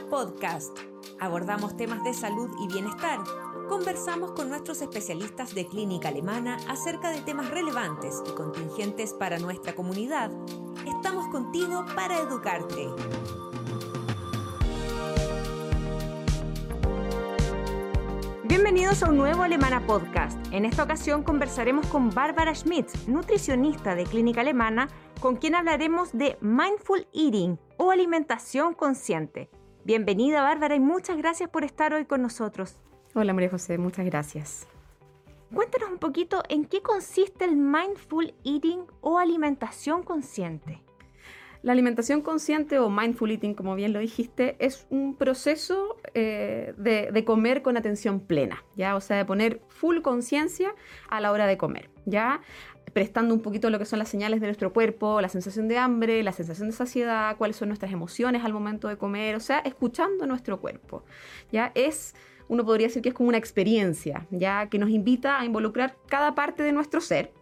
Podcast. 0.00 0.76
Abordamos 1.20 1.76
temas 1.76 2.04
de 2.04 2.12
salud 2.12 2.50
y 2.62 2.68
bienestar. 2.68 3.18
Conversamos 3.68 4.32
con 4.32 4.48
nuestros 4.48 4.82
especialistas 4.82 5.54
de 5.54 5.66
clínica 5.66 6.08
alemana 6.08 6.58
acerca 6.68 7.10
de 7.10 7.20
temas 7.22 7.50
relevantes 7.50 8.22
y 8.28 8.32
contingentes 8.32 9.12
para 9.14 9.38
nuestra 9.38 9.74
comunidad. 9.74 10.30
Estamos 10.86 11.26
contigo 11.28 11.84
para 11.94 12.18
educarte. 12.18 12.88
Bienvenidos 18.44 19.02
a 19.02 19.08
un 19.08 19.16
nuevo 19.16 19.42
Alemana 19.42 19.86
Podcast. 19.86 20.38
En 20.52 20.64
esta 20.64 20.84
ocasión 20.84 21.22
conversaremos 21.22 21.86
con 21.86 22.10
Bárbara 22.10 22.54
Schmitz, 22.54 23.08
nutricionista 23.08 23.94
de 23.94 24.04
Clínica 24.04 24.42
Alemana, 24.42 24.88
con 25.20 25.36
quien 25.36 25.54
hablaremos 25.54 26.12
de 26.12 26.36
Mindful 26.40 27.06
Eating 27.12 27.58
o 27.76 27.90
alimentación 27.90 28.74
consciente. 28.74 29.50
Bienvenida 29.86 30.42
Bárbara 30.42 30.74
y 30.74 30.80
muchas 30.80 31.16
gracias 31.16 31.48
por 31.48 31.62
estar 31.62 31.94
hoy 31.94 32.06
con 32.06 32.20
nosotros. 32.20 32.74
Hola 33.14 33.32
María 33.32 33.50
José, 33.50 33.78
muchas 33.78 34.04
gracias. 34.04 34.66
Cuéntanos 35.54 35.90
un 35.92 35.98
poquito 35.98 36.42
en 36.48 36.64
qué 36.64 36.82
consiste 36.82 37.44
el 37.44 37.54
Mindful 37.54 38.34
Eating 38.42 38.80
o 39.00 39.20
alimentación 39.20 40.02
consciente. 40.02 40.82
La 41.62 41.70
alimentación 41.72 42.20
consciente 42.20 42.78
o 42.78 42.90
mindful 42.90 43.30
eating, 43.30 43.54
como 43.54 43.74
bien 43.74 43.92
lo 43.92 43.98
dijiste, 43.98 44.56
es 44.60 44.86
un 44.88 45.16
proceso 45.16 45.96
eh, 46.14 46.74
de, 46.76 47.10
de, 47.10 47.24
comer 47.24 47.62
con 47.62 47.76
atención 47.76 48.20
plena, 48.20 48.64
¿ya? 48.76 48.94
O 48.94 49.00
sea, 49.00 49.16
de 49.16 49.24
poner 49.24 49.60
full 49.68 50.00
conciencia 50.00 50.74
a 51.08 51.20
la 51.20 51.32
hora 51.32 51.46
de 51.46 51.56
comer, 51.56 51.90
¿ya? 52.04 52.40
Prestando 52.92 53.34
un 53.34 53.40
poquito 53.40 53.68
lo 53.70 53.78
que 53.78 53.84
son 53.84 53.98
las 53.98 54.08
señales 54.08 54.40
de 54.40 54.46
nuestro 54.46 54.72
cuerpo, 54.72 55.20
la 55.20 55.28
sensación 55.28 55.68
de 55.68 55.78
hambre, 55.78 56.22
la 56.22 56.32
sensación 56.32 56.68
de 56.68 56.74
saciedad, 56.74 57.36
cuáles 57.36 57.56
son 57.56 57.68
nuestras 57.68 57.92
emociones 57.92 58.44
al 58.44 58.52
momento 58.52 58.88
de 58.88 58.96
comer, 58.96 59.36
o 59.36 59.40
sea, 59.40 59.58
escuchando 59.58 60.26
nuestro 60.26 60.60
cuerpo, 60.60 61.04
¿ya? 61.50 61.72
Es 61.74 62.14
uno 62.48 62.64
podría 62.64 62.86
decir 62.86 63.02
que 63.02 63.08
es 63.08 63.14
como 63.14 63.28
una 63.28 63.38
experiencia, 63.38 64.26
ya 64.30 64.68
que 64.68 64.78
nos 64.78 64.90
invita 64.90 65.40
a 65.40 65.44
involucrar 65.44 65.96
cada 66.06 66.34
parte 66.34 66.62
de 66.62 66.72
nuestro 66.72 67.00
ser 67.00 67.32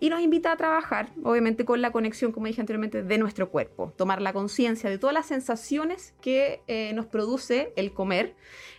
y 0.00 0.08
nos 0.08 0.20
invita 0.20 0.52
a 0.52 0.56
trabajar, 0.56 1.10
obviamente, 1.22 1.64
con 1.64 1.82
la 1.82 1.92
conexión, 1.92 2.32
como 2.32 2.46
dije 2.46 2.60
anteriormente, 2.60 3.02
de 3.02 3.18
nuestro 3.18 3.50
cuerpo, 3.50 3.92
tomar 3.96 4.22
la 4.22 4.32
conciencia 4.32 4.88
de 4.88 4.98
todas 4.98 5.14
las 5.14 5.26
sensaciones 5.26 6.14
que 6.20 6.62
eh, 6.66 6.92
nos 6.94 7.06
produce 7.06 7.72
el 7.76 7.92
comer, 7.92 8.34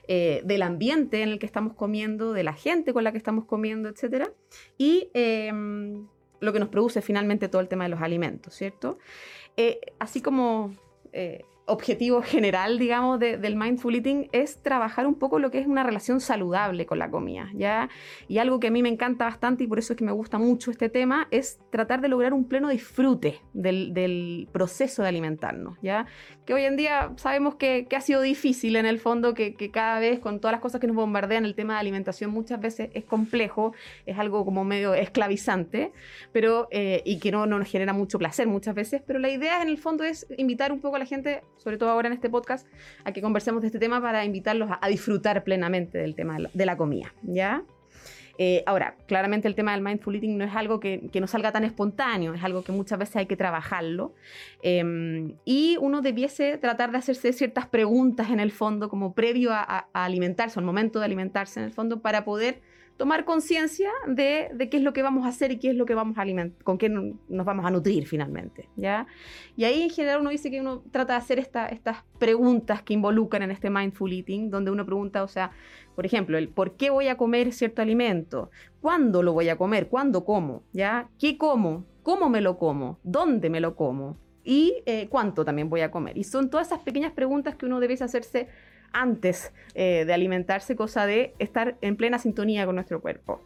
eh, 0.08 0.42
del 0.44 0.62
ambiente 0.62 1.24
en 1.24 1.30
el 1.30 1.40
que 1.40 1.46
estamos 1.48 1.74
comiendo, 1.74 2.34
de 2.34 2.44
la 2.44 2.54
gente 2.54 2.94
con 2.94 3.04
la 3.04 3.12
que 3.12 3.18
estamos 3.18 3.46
comiendo, 3.46 3.90
etc. 3.90 4.30
Y 4.78 5.10
em, 5.14 6.08
lo 6.40 6.54
que 6.54 6.60
nos 6.60 6.70
produce 6.70 7.02
finalmente 7.02 7.48
todo 7.48 7.62
el 7.62 7.68
tema 7.68 7.86
de 7.86 7.90
los 7.90 8.02
alimentos, 8.02 8.54
¿cierto? 8.54 8.98
Eh, 9.58 9.80
así 10.00 10.22
como 10.22 10.74
objetivo 11.68 12.22
general, 12.22 12.78
digamos, 12.78 13.20
del 13.20 13.56
mindful 13.56 13.96
eating 13.96 14.30
es 14.32 14.62
trabajar 14.62 15.08
un 15.08 15.16
poco 15.16 15.40
lo 15.40 15.50
que 15.50 15.60
es 15.60 15.68
una 15.68 15.84
relación 15.84 16.22
saludable 16.22 16.86
con 16.86 17.00
la 17.00 17.10
comida, 17.10 17.50
¿ya? 17.56 17.90
Y 18.28 18.38
algo 18.38 18.60
que 18.60 18.68
a 18.68 18.72
mí 18.72 18.84
me 18.84 18.90
encanta 18.90 19.26
bastante 19.26 19.64
y 19.64 19.68
por 19.68 19.80
eso 19.80 19.94
es 19.94 19.98
que 19.98 20.06
me 20.06 20.12
gusta 20.12 20.38
mucho 20.38 20.70
este 20.70 20.90
tema 20.90 21.28
es 21.32 21.60
tratar 21.72 22.02
de 22.02 22.08
lograr 22.08 22.34
un 22.34 22.48
pleno 22.48 22.70
disfrute 22.70 23.42
del, 23.54 24.48
proceso 24.52 25.02
de 25.02 25.10
alimentarnos, 25.10 25.78
¿ya? 25.82 26.06
Que 26.46 26.54
hoy 26.54 26.64
en 26.64 26.76
día 26.76 27.12
sabemos 27.16 27.56
que, 27.56 27.88
ha 27.96 28.02
sido 28.02 28.22
difícil 28.22 28.76
en 28.76 28.86
el 28.86 29.00
fondo, 29.00 29.34
que, 29.34 29.56
cada 29.72 30.00
vez 30.00 30.20
con 30.20 30.40
todas 30.40 30.54
las 30.54 30.62
cosas 30.62 30.80
que 30.80 30.88
nos 30.88 30.96
bombardean 30.96 31.46
el 31.46 31.56
tema 31.56 31.74
de 31.74 31.80
alimentación 31.80 32.30
muchas 32.30 32.60
veces 32.60 32.90
es 32.94 33.06
complejo, 33.06 33.74
es 34.06 34.20
algo 34.20 34.46
como 34.46 34.64
medio 34.64 34.94
esclavizante, 34.94 35.92
pero 36.32 36.68
eh, 36.70 37.02
y 37.06 37.20
que 37.20 37.32
no, 37.32 37.48
no 37.48 37.58
nos 37.58 37.70
genera 37.70 37.94
mucho 37.94 38.20
placer 38.20 38.48
muchas 38.48 38.76
veces, 38.76 39.02
pero 39.06 39.18
la 39.18 39.30
idea 39.30 39.62
en 39.62 39.70
el 39.70 39.78
fondo 39.78 40.04
es 40.04 40.28
invitar 40.38 40.72
un 40.72 40.80
poco 40.80 40.98
a 40.98 41.00
la 41.00 41.06
gente 41.06 41.42
sobre 41.58 41.78
todo 41.78 41.90
ahora 41.90 42.08
en 42.08 42.14
este 42.14 42.30
podcast, 42.30 42.68
a 43.04 43.12
que 43.12 43.22
conversemos 43.22 43.62
de 43.62 43.68
este 43.68 43.80
tema 43.80 44.02
para 44.02 44.26
invitarlos 44.26 44.70
a, 44.80 44.88
disfrutar 44.88 45.44
plenamente 45.44 45.98
del 45.98 46.16
tema 46.16 46.38
de 46.54 46.66
la, 46.66 46.78
comida, 46.78 47.14
¿ya? 47.24 47.64
Eh, 48.38 48.64
ahora, 48.66 48.98
claramente 49.08 49.48
el 49.48 49.56
tema 49.56 49.72
del 49.72 49.82
mindful 49.82 50.16
eating 50.16 50.38
no 50.38 50.44
es 50.44 50.54
algo 50.54 50.80
que, 50.80 51.10
que, 51.12 51.22
no 51.22 51.28
salga 51.28 51.52
tan 51.52 51.64
espontáneo, 51.64 52.34
es 52.34 52.44
algo 52.44 52.64
que 52.64 52.72
muchas 52.72 53.00
veces 53.00 53.16
hay 53.16 53.26
que 53.28 53.38
trabajarlo. 53.38 54.14
Em, 54.62 55.36
y 55.46 55.78
uno 55.80 56.02
debiese 56.02 56.58
tratar 56.58 56.92
de 56.92 56.98
hacerse 56.98 57.32
ciertas 57.32 57.68
preguntas 57.68 58.30
en 58.30 58.40
el 58.40 58.52
fondo, 58.52 58.90
como 58.90 59.14
previo 59.14 59.54
a, 59.54 59.88
a 59.94 60.06
alimentarse, 60.06 60.60
al 60.60 60.66
momento 60.66 61.00
de 61.00 61.06
alimentarse 61.06 61.60
en 61.60 61.66
el 61.66 61.72
fondo, 61.72 62.02
para 62.02 62.26
poder 62.26 62.62
tomar 62.98 63.26
conciencia 63.26 63.90
de, 64.08 64.50
qué 64.72 64.78
es 64.78 64.84
lo 64.84 64.94
que 64.94 65.02
vamos 65.02 65.26
a 65.26 65.30
hacer 65.30 65.52
y 65.52 65.58
qué 65.58 65.70
es 65.70 65.76
lo 65.76 65.86
que 65.86 65.96
vamos 65.96 66.18
a 66.18 66.22
alimentar, 66.22 66.64
con 66.64 66.78
qué 66.78 66.90
nos 66.90 67.46
vamos 67.46 67.66
a 67.66 67.72
nutrir 67.72 68.08
finalmente, 68.08 68.70
¿ya? 68.78 69.08
Y 69.58 69.66
ahí 69.66 69.82
en 69.82 69.90
general 69.90 70.22
uno 70.22 70.30
dice 70.30 70.50
que 70.50 70.62
uno 70.62 70.82
trata 70.92 71.14
de 71.14 71.20
hacer 71.20 71.40
estas 71.40 72.04
preguntas 72.20 72.82
que 72.82 72.94
involucran 72.94 73.44
en 73.44 73.52
este 73.52 73.70
mindful 73.70 74.14
eating, 74.14 74.50
donde 74.50 74.72
uno 74.72 74.86
pregunta, 74.86 75.24
o 75.24 75.28
sea, 75.28 75.52
por 75.96 76.06
ejemplo, 76.06 76.38
el 76.38 76.50
por 76.50 76.76
qué 76.78 76.90
voy 76.90 77.08
a 77.08 77.18
comer 77.18 77.52
cierto 77.52 77.82
alimento, 77.82 78.50
cuándo 78.82 79.24
lo 79.24 79.34
voy 79.34 79.50
a 79.50 79.58
comer, 79.58 79.88
cuándo 79.88 80.24
como, 80.24 80.64
¿ya? 80.72 81.10
¿Qué 81.20 81.38
como? 81.38 81.86
¿Cómo 82.04 82.30
me 82.30 82.40
lo 82.40 82.58
como? 82.58 83.00
¿Dónde 83.04 83.50
me 83.50 83.60
lo 83.60 83.76
como? 83.76 84.18
Y 84.44 84.84
eh, 84.86 85.08
cuánto 85.10 85.44
también 85.44 85.70
voy 85.70 85.82
a 85.82 85.92
comer. 85.92 86.18
Y 86.18 86.24
son 86.24 86.50
todas 86.50 86.68
esas 86.68 86.80
pequeñas 86.80 87.12
preguntas 87.14 87.56
que 87.56 87.66
uno 87.66 87.80
debe 87.80 87.96
hacerse 87.96 88.48
antes 88.96 89.52
eh, 89.74 90.06
de 90.06 90.14
alimentarse, 90.14 90.76
cosa 90.76 91.06
de 91.06 91.36
estar 91.38 91.78
en 91.82 91.98
plena 91.98 92.18
sintonía 92.18 92.66
con 92.66 92.76
nuestro 92.76 93.02
cuerpo. 93.02 93.42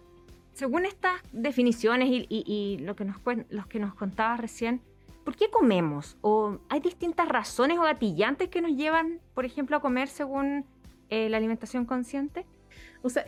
Según 0.54 0.86
estas 0.86 1.14
definiciones 1.32 2.10
y, 2.12 2.78
lo 2.82 2.96
que 2.96 3.06
nos, 3.06 3.18
los 3.50 3.66
que 3.68 3.80
nos 3.80 3.94
contabas 3.96 4.40
recién, 4.40 4.82
¿por 5.24 5.36
qué 5.36 5.50
comemos? 5.50 6.18
¿O 6.22 6.60
hay 6.70 6.82
distintas 6.82 7.28
razones 7.28 7.78
o 7.78 7.82
gatillantes 7.82 8.50
que 8.50 8.62
nos 8.62 8.72
llevan, 8.74 9.20
por 9.34 9.46
ejemplo, 9.46 9.78
a 9.78 9.80
comer 9.82 10.08
según 10.08 10.66
eh, 11.10 11.30
la 11.30 11.38
alimentación 11.38 11.86
consciente? 11.86 12.46
O 13.02 13.10
sea, 13.10 13.24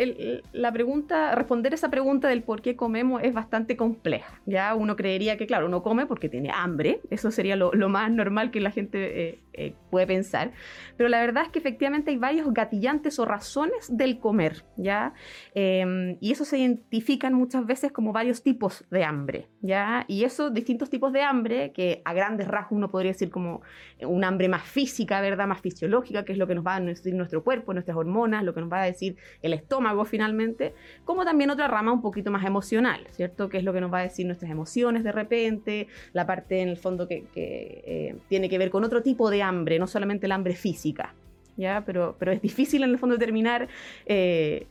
la 0.51 0.71
pregunta, 0.73 1.33
responder 1.33 1.73
esa 1.73 1.89
pregunta 1.89 2.27
del 2.27 2.43
por 2.43 2.61
qué 2.61 2.75
comemos 2.75 3.23
es 3.23 3.33
bastante 3.33 3.77
compleja. 3.77 4.41
Ya 4.45 4.75
uno 4.75 4.97
creería 4.97 5.37
que, 5.37 5.47
claro, 5.47 5.67
uno 5.67 5.81
come 5.81 6.05
porque 6.05 6.27
tiene 6.27 6.51
hambre, 6.53 6.99
eso 7.09 7.31
sería 7.31 7.55
lo, 7.55 7.71
más 7.89 8.11
normal 8.11 8.51
que 8.51 8.59
la 8.59 8.71
gente 8.71 9.29
eh, 9.29 9.39
eh, 9.53 9.73
puede 9.89 10.07
pensar. 10.07 10.51
Pero 10.97 11.07
la 11.07 11.21
verdad 11.21 11.43
es 11.43 11.49
que 11.49 11.59
efectivamente 11.59 12.11
hay 12.11 12.17
varios 12.17 12.53
gatillantes 12.53 13.17
o 13.19 13.25
razones 13.25 13.95
del 13.95 14.19
comer, 14.19 14.65
¿ya? 14.75 15.13
Em, 15.53 16.17
y 16.19 16.31
eso 16.31 16.43
se 16.43 16.57
identifican 16.57 17.33
muchas 17.33 17.65
veces 17.65 17.93
como 17.93 18.11
varios 18.11 18.43
tipos 18.43 18.83
de 18.91 19.05
hambre, 19.05 19.47
¿ya? 19.61 20.03
Y 20.07 20.25
esos 20.25 20.53
distintos 20.53 20.89
tipos 20.89 21.13
de 21.13 21.21
hambre, 21.21 21.71
que 21.71 22.01
a 22.03 22.13
grandes 22.13 22.47
rasgos 22.47 22.77
uno 22.77 22.91
podría 22.91 23.11
decir 23.11 23.29
como 23.29 23.61
un 24.01 24.23
hambre 24.23 24.49
más 24.49 24.63
física, 24.63 25.21
¿verdad? 25.21 25.47
Más 25.47 25.61
fisiológica, 25.61 26.25
que 26.25 26.33
es 26.33 26.37
lo 26.37 26.47
que 26.47 26.55
nos 26.55 26.65
va 26.65 26.75
a 26.75 26.81
decir 26.81 27.13
nuestro 27.13 27.43
cuerpo, 27.43 27.73
nuestras 27.73 27.95
hormonas, 27.95 28.43
lo 28.43 28.53
que 28.53 28.61
nos 28.61 28.71
va 28.71 28.81
a 28.81 28.85
decir 28.85 29.15
el 29.41 29.60
estómago 29.61 30.05
finalmente, 30.05 30.73
como 31.05 31.25
también 31.25 31.49
otra 31.49 31.67
rama 31.67 31.91
un 31.91 32.01
poquito 32.01 32.31
más 32.31 32.45
emocional, 32.45 33.07
¿cierto? 33.11 33.49
Que 33.49 33.57
es 33.57 33.63
lo 33.63 33.73
que 33.73 33.81
nos 33.81 33.91
va 33.91 33.99
a 33.99 34.03
decir 34.03 34.25
nuestras 34.25 34.51
emociones 34.51 35.03
de 35.03 35.11
repente, 35.11 35.87
la 36.13 36.25
parte 36.25 36.61
en 36.61 36.69
el 36.69 36.77
fondo 36.77 37.07
que, 37.07 37.25
eh, 37.35 38.15
tiene 38.27 38.49
que 38.49 38.57
ver 38.57 38.69
con 38.69 38.83
otro 38.83 39.01
tipo 39.01 39.29
de 39.29 39.41
hambre, 39.41 39.79
no 39.79 39.87
solamente 39.87 40.25
el 40.25 40.31
hambre 40.31 40.55
física. 40.55 41.15
¿Ya? 41.57 41.83
Pero, 41.85 42.15
pero 42.17 42.31
es 42.31 42.41
difícil 42.41 42.81
en 42.83 42.91
el 42.91 42.97
fondo 42.97 43.15
determinar 43.17 43.67
eh, 44.05 44.67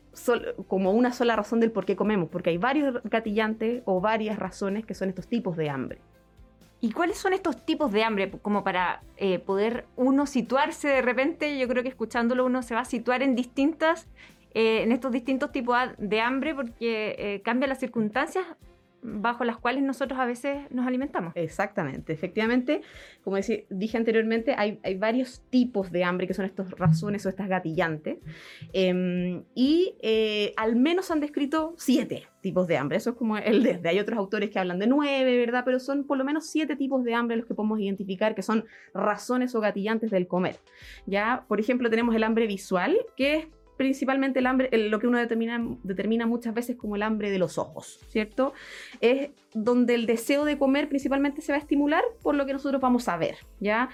como 0.67 0.93
una 0.93 1.13
sola 1.13 1.37
razón 1.37 1.61
del 1.61 1.71
por 1.71 1.85
qué 1.85 1.95
comemos, 1.95 2.29
porque 2.31 2.51
hay 2.51 2.59
varios 2.59 3.03
gatillantes 3.05 3.83
o 3.85 4.01
varias 4.01 4.39
razones 4.39 4.87
que 4.87 4.95
son 4.95 5.09
estos 5.11 5.29
tipos 5.29 5.57
de 5.57 5.69
hambre. 5.69 6.01
¿Y 6.83 6.93
cuáles 6.93 7.19
son 7.19 7.35
estos 7.35 7.65
tipos 7.67 7.93
de 7.93 8.05
hambre? 8.05 8.31
Como 8.31 8.65
para 8.65 9.03
eh, 9.19 9.39
poder 9.39 9.85
uno 9.97 10.25
situarse 10.25 10.89
de 10.89 11.03
repente, 11.03 11.59
yo 11.59 11.69
creo 11.69 11.83
que 11.83 11.91
escuchándolo 11.91 12.47
uno 12.47 12.63
se 12.63 12.75
va 12.75 12.81
a 12.81 12.85
situar 12.87 13.23
en 13.23 13.35
distintas 13.35 14.09
eh, 14.55 14.83
en 14.83 14.93
estos 14.93 15.13
distintos 15.13 15.53
tipos 15.53 15.77
de 15.99 16.21
hambre 16.21 16.55
porque 16.55 17.15
eh, 17.19 17.43
cambian 17.43 17.69
las 17.69 17.79
circunstancias 17.79 18.45
bajo 19.03 19.45
las 19.45 19.57
cuales 19.59 19.83
nosotros 19.83 20.19
a 20.19 20.27
veces 20.27 20.71
nos 20.71 20.87
alimentamos. 20.87 21.33
Exactamente, 21.35 22.13
efectivamente, 22.13 22.83
como 23.25 23.37
dije 23.71 23.97
anteriormente, 23.97 24.55
hay, 24.57 24.79
varios 24.99 25.43
tipos 25.51 25.91
de 25.91 26.05
hambre 26.05 26.27
que 26.27 26.35
son 26.35 26.45
estas 26.45 26.71
razones 26.73 27.25
o 27.25 27.29
estas 27.29 27.49
gatillantes, 27.49 28.19
em, 28.73 29.45
y 29.55 29.95
eh, 30.03 30.53
al 30.57 30.77
menos 30.77 31.11
han 31.11 31.21
descrito 31.21 31.75
siete 31.79 32.27
tipos 32.41 32.67
de 32.67 32.77
hambre, 32.77 32.99
eso 32.99 33.11
es 33.11 33.17
como 33.17 33.37
el 33.39 33.63
desde, 33.63 33.89
hay 33.89 33.99
otros 33.99 34.19
autores 34.19 34.51
que 34.51 34.59
hablan 34.59 34.79
de 34.79 34.87
nueve, 34.87 35.39
¿verdad? 35.39 35.63
Pero 35.65 35.81
son 35.81 36.05
por 36.05 36.19
lo 36.19 36.25
menos 36.25 36.47
siete 36.47 36.77
tipos 36.77 37.05
de 37.05 37.15
hambre 37.15 37.37
los 37.37 37.47
que 37.47 37.55
podemos 37.55 37.81
identificar 37.81 38.35
que 38.35 38.43
son 38.43 38.65
razones 38.93 39.55
o 39.55 39.61
gatillantes 39.61 40.11
del 40.11 40.27
comer, 40.27 40.59
¿ya? 41.07 41.45
Por 41.49 41.61
ejemplo, 41.61 41.89
tenemos 41.91 42.15
el 42.15 42.25
hambre 42.25 42.47
visual, 42.47 42.99
que 43.17 43.37
es 43.37 43.47
principalmente 43.81 44.41
el 44.41 44.47
hambre, 44.47 44.69
lo 44.77 44.99
que 44.99 45.07
uno 45.07 45.17
determina, 45.17 45.59
determina 45.83 46.27
muchas 46.27 46.53
veces 46.53 46.77
como 46.77 46.97
el 46.97 47.03
hambre 47.03 47.31
de 47.31 47.39
los 47.39 47.57
ojos, 47.57 47.99
¿cierto? 48.11 48.53
Es 49.01 49.31
donde 49.55 49.95
el 49.95 50.05
deseo 50.05 50.45
de 50.45 50.59
comer 50.59 50.91
principalmente 50.91 51.41
se 51.41 51.51
va 51.51 51.57
a 51.57 51.61
estimular 51.63 52.05
por 52.23 52.35
lo 52.35 52.45
que 52.45 52.53
nosotros 52.53 52.79
vamos 52.79 53.09
a 53.09 53.17
ver, 53.17 53.39
¿ya? 53.59 53.89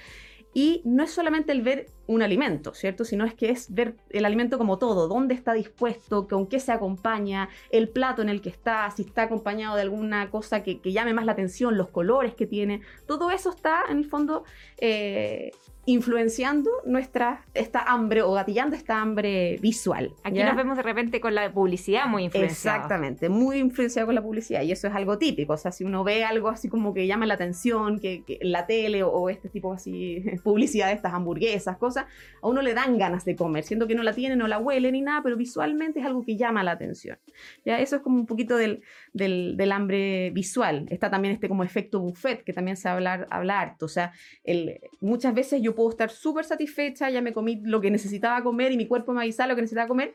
Y 0.52 0.82
no 0.84 1.04
es 1.04 1.12
solamente 1.12 1.52
el 1.52 1.62
ver 1.62 1.86
un 2.08 2.20
alimento, 2.20 2.74
¿cierto? 2.74 3.04
Sino 3.04 3.24
es 3.24 3.34
que 3.34 3.50
es 3.50 3.72
ver 3.72 3.94
el 4.10 4.24
alimento 4.24 4.58
como 4.58 4.76
todo, 4.76 5.06
dónde 5.06 5.34
está 5.34 5.52
dispuesto, 5.52 6.26
con 6.26 6.48
qué 6.48 6.58
se 6.58 6.72
acompaña, 6.72 7.48
el 7.70 7.88
plato 7.88 8.22
en 8.22 8.28
el 8.28 8.40
que 8.40 8.48
está, 8.48 8.90
si 8.90 9.02
está 9.02 9.22
acompañado 9.22 9.76
de 9.76 9.82
alguna 9.82 10.32
cosa 10.32 10.64
que, 10.64 10.80
llame 10.82 11.14
más 11.14 11.26
la 11.26 11.32
atención, 11.32 11.76
los 11.76 11.90
colores 11.90 12.34
que 12.34 12.46
tiene, 12.46 12.80
todo 13.06 13.30
eso 13.30 13.50
está 13.50 13.84
en 13.88 13.98
el 13.98 14.06
fondo 14.06 14.42
eh, 14.78 15.52
influenciando 15.86 16.68
nuestra 16.84 17.44
esta 17.54 17.80
hambre 17.80 18.22
o 18.22 18.32
gatillando 18.32 18.74
esta 18.74 19.00
hambre 19.00 19.56
visual. 19.62 20.12
Aquí 20.24 20.42
nos 20.42 20.56
vemos 20.56 20.76
de 20.76 20.82
repente 20.82 21.20
con 21.20 21.34
la 21.34 21.52
publicidad 21.52 22.06
muy 22.08 22.24
influenciada. 22.24 22.78
Exactamente, 22.78 23.28
muy 23.28 23.58
influenciada 23.58 24.04
con 24.04 24.16
la 24.16 24.22
publicidad 24.22 24.62
y 24.62 24.72
eso 24.72 24.88
es 24.88 24.94
algo 24.94 25.16
típico, 25.16 25.52
o 25.52 25.56
sea, 25.56 25.70
si 25.70 25.84
uno 25.84 26.02
ve 26.02 26.24
algo 26.24 26.48
así 26.48 26.68
como 26.68 26.92
que 26.92 27.06
llama 27.06 27.24
la 27.24 27.34
atención, 27.34 28.00
que, 28.00 28.24
la 28.42 28.66
tele 28.66 29.04
o, 29.04 29.30
este 29.30 29.48
tipo 29.48 29.72
así 29.72 30.24
publicidad 30.42 30.88
de 30.88 30.94
estas 30.94 31.14
hamburguesas, 31.14 31.76
cosas, 31.76 32.06
a 32.42 32.48
uno 32.48 32.62
le 32.62 32.74
dan 32.74 32.98
ganas 32.98 33.24
de 33.24 33.36
comer, 33.36 33.62
siendo 33.62 33.86
que 33.86 33.94
no 33.94 34.02
la 34.02 34.12
tiene, 34.12 34.34
no 34.34 34.48
la 34.48 34.58
huele 34.58 34.90
ni 34.90 35.02
nada, 35.02 35.22
pero 35.22 35.36
visualmente 35.36 36.00
es 36.00 36.06
algo 36.06 36.24
que 36.24 36.36
llama 36.36 36.64
la 36.64 36.72
atención. 36.72 37.18
Ya 37.64 37.78
eso 37.78 37.96
es 37.96 38.02
como 38.02 38.16
un 38.16 38.26
poquito 38.26 38.56
del, 38.56 38.82
del, 39.12 39.72
hambre 39.72 40.30
visual. 40.30 40.86
Está 40.90 41.10
también 41.10 41.34
este 41.34 41.48
como 41.48 41.62
efecto 41.62 42.00
buffet 42.00 42.42
que 42.42 42.52
también 42.52 42.76
se 42.76 42.88
habla, 42.88 43.26
habla 43.30 43.60
harto, 43.60 43.86
o 43.86 43.88
sea, 43.88 44.12
el, 44.42 44.80
muchas 45.00 45.32
veces 45.32 45.62
yo 45.62 45.75
puedo 45.76 45.90
estar 45.90 46.10
súper 46.10 46.44
satisfecha, 46.44 47.08
ya 47.10 47.22
me 47.22 47.32
comí 47.32 47.60
lo 47.62 47.80
que 47.80 47.92
necesitaba 47.92 48.42
comer 48.42 48.72
y 48.72 48.76
mi 48.76 48.88
cuerpo 48.88 49.12
me 49.12 49.20
avisaba 49.20 49.48
lo 49.48 49.54
que 49.54 49.62
necesitaba 49.62 49.86
comer, 49.86 50.14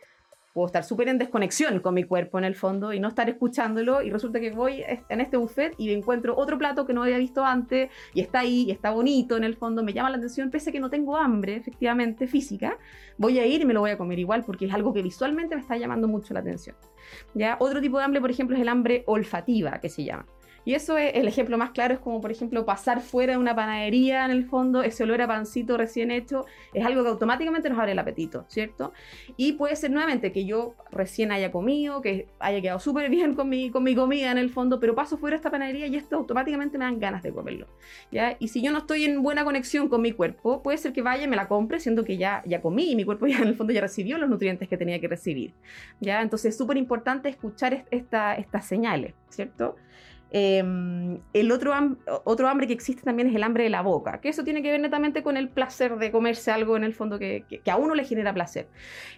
puedo 0.54 0.66
estar 0.66 0.84
súper 0.84 1.08
en 1.08 1.18
desconexión 1.18 1.80
con 1.80 1.94
mi 1.94 2.04
cuerpo 2.04 2.38
en 2.38 2.44
el 2.44 2.56
fondo 2.56 2.94
y 2.94 3.00
no 3.00 3.08
estar 3.08 3.30
escuchándolo 3.30 4.02
y 4.02 4.10
resulta 4.10 4.40
que 4.40 4.52
voy 4.52 4.84
en 5.10 5.22
este 5.22 5.38
buffet 5.38 5.74
y 5.78 5.92
encuentro 5.92 6.36
otro 6.36 6.58
plato 6.58 6.86
que 6.86 6.94
no 6.94 7.04
había 7.04 7.18
visto 7.18 7.46
antes 7.46 7.90
y 8.14 8.22
está 8.22 8.40
ahí 8.40 8.66
y 8.68 8.72
está 8.72 8.92
bonito 8.92 9.38
en 9.38 9.44
el 9.44 9.56
fondo, 9.56 9.84
me 9.84 9.94
llama 9.94 10.10
la 10.10 10.18
atención, 10.18 10.50
pese 10.50 10.70
a 10.70 10.74
que 10.74 10.80
no 10.80 10.90
tengo 10.90 11.16
hambre 11.16 11.56
efectivamente 11.56 12.28
física, 12.28 12.78
voy 13.18 13.40
a 13.40 13.46
ir 13.46 13.62
y 13.62 13.66
me 13.66 13.74
lo 13.74 13.80
voy 13.80 13.92
a 13.92 13.98
comer 13.98 14.20
igual 14.20 14.44
porque 14.44 14.66
es 14.66 14.74
algo 14.74 14.94
que 14.94 15.02
visualmente 15.02 15.56
me 15.56 15.62
está 15.62 15.78
llamando 15.78 16.08
mucho 16.08 16.34
la 16.34 16.42
atención. 16.42 16.76
¿Ya? 17.34 17.58
Otro 17.60 17.82
tipo 17.82 17.98
de 17.98 18.04
hambre, 18.04 18.22
por 18.22 18.32
ejemplo, 18.32 18.56
es 18.56 18.62
el 18.62 18.70
hambre 18.70 19.04
olfativa, 19.08 19.80
que 19.80 19.90
se 19.90 20.04
llama. 20.04 20.26
Y 20.66 20.74
eso 20.76 20.98
es 20.98 21.16
el 21.16 21.28
ejemplo 21.28 21.58
más 21.58 21.72
claro, 21.72 21.94
es 21.94 22.00
como 22.00 22.22
por 22.22 22.32
ejemplo 22.32 22.66
pasar 22.66 23.02
fuera 23.02 23.34
de 23.34 23.38
una 23.38 23.56
panadería 23.56 24.26
en 24.26 24.32
el 24.32 24.46
fondo, 24.46 24.84
ese 24.84 25.04
olor 25.04 25.22
a 25.22 25.28
pancito 25.28 25.78
recién 25.78 26.12
hecho, 26.12 26.46
es 26.74 26.86
algo 26.86 27.04
que 27.04 27.10
automáticamente 27.10 27.70
nos 27.70 27.80
abre 27.80 27.94
el 27.94 28.00
apetito, 28.00 28.46
¿cierto? 28.48 28.94
Y 29.38 29.54
puede 29.54 29.76
ser 29.76 29.92
nuevamente 29.92 30.32
que 30.32 30.46
yo 30.46 30.76
recién 30.92 31.32
haya 31.32 31.52
comido, 31.52 32.02
que 32.02 32.28
haya 32.40 32.62
quedado 32.62 32.80
súper 32.80 33.10
bien 33.10 33.34
con 33.34 33.50
mi, 33.50 33.72
con 33.72 33.84
mi 33.84 33.96
comida 33.96 34.32
en 34.32 34.38
el 34.38 34.50
fondo, 34.50 34.80
pero 34.80 34.94
paso 34.94 35.18
fuera 35.18 35.36
de 35.36 35.38
esta 35.38 35.50
panadería 35.50 35.88
y 35.88 35.96
esto 35.96 36.18
automáticamente 36.18 36.78
me 36.78 36.86
dan 36.86 37.00
ganas 37.00 37.24
de 37.24 37.32
comerlo, 37.32 37.68
¿ya? 38.12 38.36
Y 38.40 38.50
si 38.50 38.62
yo 38.62 38.72
no 38.72 38.80
estoy 38.80 39.06
en 39.06 39.22
buena 39.24 39.44
conexión 39.44 39.90
con 39.90 40.02
mi 40.02 40.12
cuerpo, 40.12 40.62
puede 40.62 40.78
ser 40.78 40.94
que 40.94 41.02
vaya 41.02 41.24
y 41.24 41.28
me 41.28 41.36
la 41.36 41.48
compre, 41.48 41.80
siendo 41.80 42.04
que 42.04 42.18
ya, 42.18 42.44
ya 42.46 42.62
comí 42.62 42.92
y 42.92 42.96
mi 42.96 43.04
cuerpo 43.04 43.26
ya 43.28 43.38
en 43.38 43.48
el 43.48 43.56
fondo 43.56 43.74
ya 43.74 43.82
recibió 43.82 44.18
los 44.18 44.30
nutrientes 44.30 44.68
que 44.70 44.78
tenía 44.78 45.00
que 45.00 45.08
recibir, 45.08 45.54
¿ya? 46.00 46.22
Entonces 46.22 46.52
es 46.52 46.58
súper 46.58 46.78
importante 46.78 47.30
escuchar 47.30 47.86
esta, 47.90 48.36
estas 48.36 48.66
señales, 48.66 49.14
¿cierto? 49.30 49.76
Em, 50.34 51.20
el 51.34 51.52
otro, 51.52 51.74
otro 52.24 52.48
hambre 52.48 52.66
que 52.66 52.72
existe 52.72 53.04
también 53.04 53.28
es 53.28 53.36
el 53.36 53.44
hambre 53.44 53.66
de 53.66 53.70
la 53.70 53.82
boca, 53.82 54.22
que 54.22 54.30
eso 54.30 54.46
tiene 54.46 54.64
que 54.64 54.72
ver 54.72 54.80
netamente 54.80 55.24
con 55.24 55.36
el 55.36 55.50
placer 55.50 55.98
de 55.98 56.10
comerse 56.10 56.52
algo 56.52 56.78
en 56.78 56.86
el 56.86 56.94
fondo 56.94 57.20
que, 57.20 57.44
a 57.70 57.76
uno 57.76 57.96
le 57.96 58.06
genera 58.06 58.34
placer. 58.34 58.68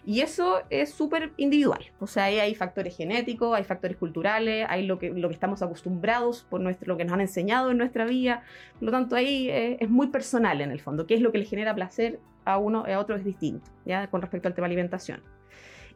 Y 0.07 0.21
eso 0.21 0.63
es 0.71 0.91
súper 0.91 1.31
individual, 1.37 1.83
o 1.99 2.07
sea, 2.07 2.25
ahí 2.25 2.39
hay 2.39 2.55
factores 2.55 2.97
genéticos, 2.97 3.55
hay 3.55 3.63
factores 3.63 3.95
culturales, 3.97 4.65
hay 4.67 4.87
lo 4.87 4.97
que, 4.97 5.11
lo 5.11 5.27
que 5.27 5.35
estamos 5.35 5.61
acostumbrados 5.61 6.47
por 6.49 6.61
nuestro, 6.61 6.87
lo 6.87 6.97
que 6.97 7.05
nos 7.05 7.13
han 7.13 7.21
enseñado 7.21 7.69
en 7.69 7.77
nuestra 7.77 8.05
vida, 8.05 8.41
por 8.79 8.87
lo 8.87 8.91
tanto 8.91 9.15
ahí 9.15 9.49
es, 9.51 9.77
es 9.81 9.89
muy 9.91 10.07
personal 10.07 10.61
en 10.61 10.71
el 10.71 10.81
fondo, 10.81 11.05
qué 11.05 11.13
es 11.13 11.21
lo 11.21 11.31
que 11.31 11.37
le 11.37 11.45
genera 11.45 11.75
placer 11.75 12.19
a 12.43 12.57
uno, 12.57 12.85
a 12.87 12.97
otro 12.97 13.15
es 13.15 13.23
distinto, 13.23 13.69
ya 13.85 14.07
con 14.07 14.21
respecto 14.21 14.47
al 14.47 14.55
tema 14.55 14.65
alimentación 14.65 15.21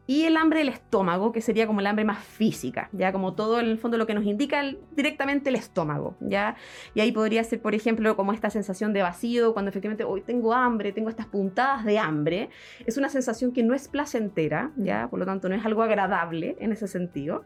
y 0.08 0.24
el 0.24 0.38
hambre 0.38 0.60
del 0.60 0.70
estómago, 0.70 1.32
que 1.32 1.42
sería 1.42 1.66
como 1.66 1.80
el 1.80 1.86
hambre 1.86 2.02
más 2.02 2.24
física, 2.24 2.88
ya 2.92 3.12
como 3.12 3.34
todo 3.34 3.60
en 3.60 3.66
el 3.66 3.76
fondo 3.76 3.98
lo 3.98 4.06
que 4.06 4.14
nos 4.14 4.24
indica 4.24 4.64
directamente 4.96 5.50
el 5.50 5.56
estómago, 5.56 6.16
ya. 6.18 6.56
Y 6.94 7.00
ahí 7.00 7.12
podría 7.12 7.44
ser, 7.44 7.60
por 7.60 7.74
ejemplo, 7.74 8.16
como 8.16 8.32
esta 8.32 8.48
sensación 8.48 8.94
de 8.94 9.02
vacío, 9.02 9.52
cuando 9.52 9.68
efectivamente 9.68 10.04
hoy 10.04 10.22
tengo 10.22 10.54
hambre, 10.54 10.92
tengo 10.92 11.10
estas 11.10 11.26
puntadas 11.26 11.84
de 11.84 11.98
hambre, 11.98 12.48
es 12.86 12.96
una 12.96 13.10
sensación 13.10 13.52
que 13.52 13.62
no 13.62 13.74
es 13.74 13.86
placentera, 13.86 14.72
ya, 14.76 15.08
por 15.10 15.18
lo 15.18 15.26
tanto 15.26 15.50
no 15.50 15.54
es 15.54 15.66
algo 15.66 15.82
agradable 15.82 16.56
en 16.58 16.72
ese 16.72 16.88
sentido. 16.88 17.44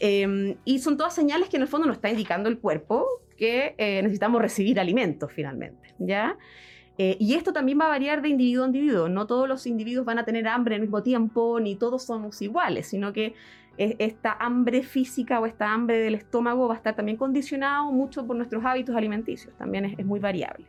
Em, 0.00 0.56
y 0.64 0.78
son 0.78 0.96
todas 0.96 1.14
señales 1.14 1.50
que 1.50 1.56
en 1.56 1.62
el 1.62 1.68
fondo 1.68 1.86
nos 1.86 1.96
está 1.96 2.08
indicando 2.08 2.48
el 2.48 2.58
cuerpo 2.58 3.06
que 3.36 3.74
eh, 3.76 4.00
necesitamos 4.02 4.40
recibir 4.40 4.80
alimentos 4.80 5.30
finalmente, 5.30 5.94
ya. 5.98 6.38
Eh, 6.98 7.16
y 7.20 7.34
esto 7.34 7.52
también 7.52 7.78
va 7.80 7.86
a 7.86 7.88
variar 7.88 8.20
de 8.22 8.28
individuo 8.28 8.64
a 8.64 8.66
individuo. 8.66 9.08
No 9.08 9.26
todos 9.26 9.48
los 9.48 9.66
individuos 9.66 10.04
van 10.04 10.18
a 10.18 10.24
tener 10.24 10.46
hambre 10.48 10.74
al 10.74 10.80
mismo 10.80 11.02
tiempo, 11.02 11.60
ni 11.60 11.76
todos 11.76 12.04
somos 12.04 12.42
iguales, 12.42 12.88
sino 12.88 13.12
que 13.12 13.34
esta 13.76 14.32
hambre 14.40 14.82
física 14.82 15.38
o 15.38 15.46
esta 15.46 15.72
hambre 15.72 16.00
del 16.00 16.16
estómago 16.16 16.66
va 16.66 16.74
a 16.74 16.76
estar 16.76 16.96
también 16.96 17.16
condicionado 17.16 17.92
mucho 17.92 18.26
por 18.26 18.34
nuestros 18.34 18.64
hábitos 18.64 18.96
alimenticios. 18.96 19.54
También 19.56 19.84
es, 19.84 19.96
es 19.96 20.04
muy 20.04 20.18
variable. 20.18 20.66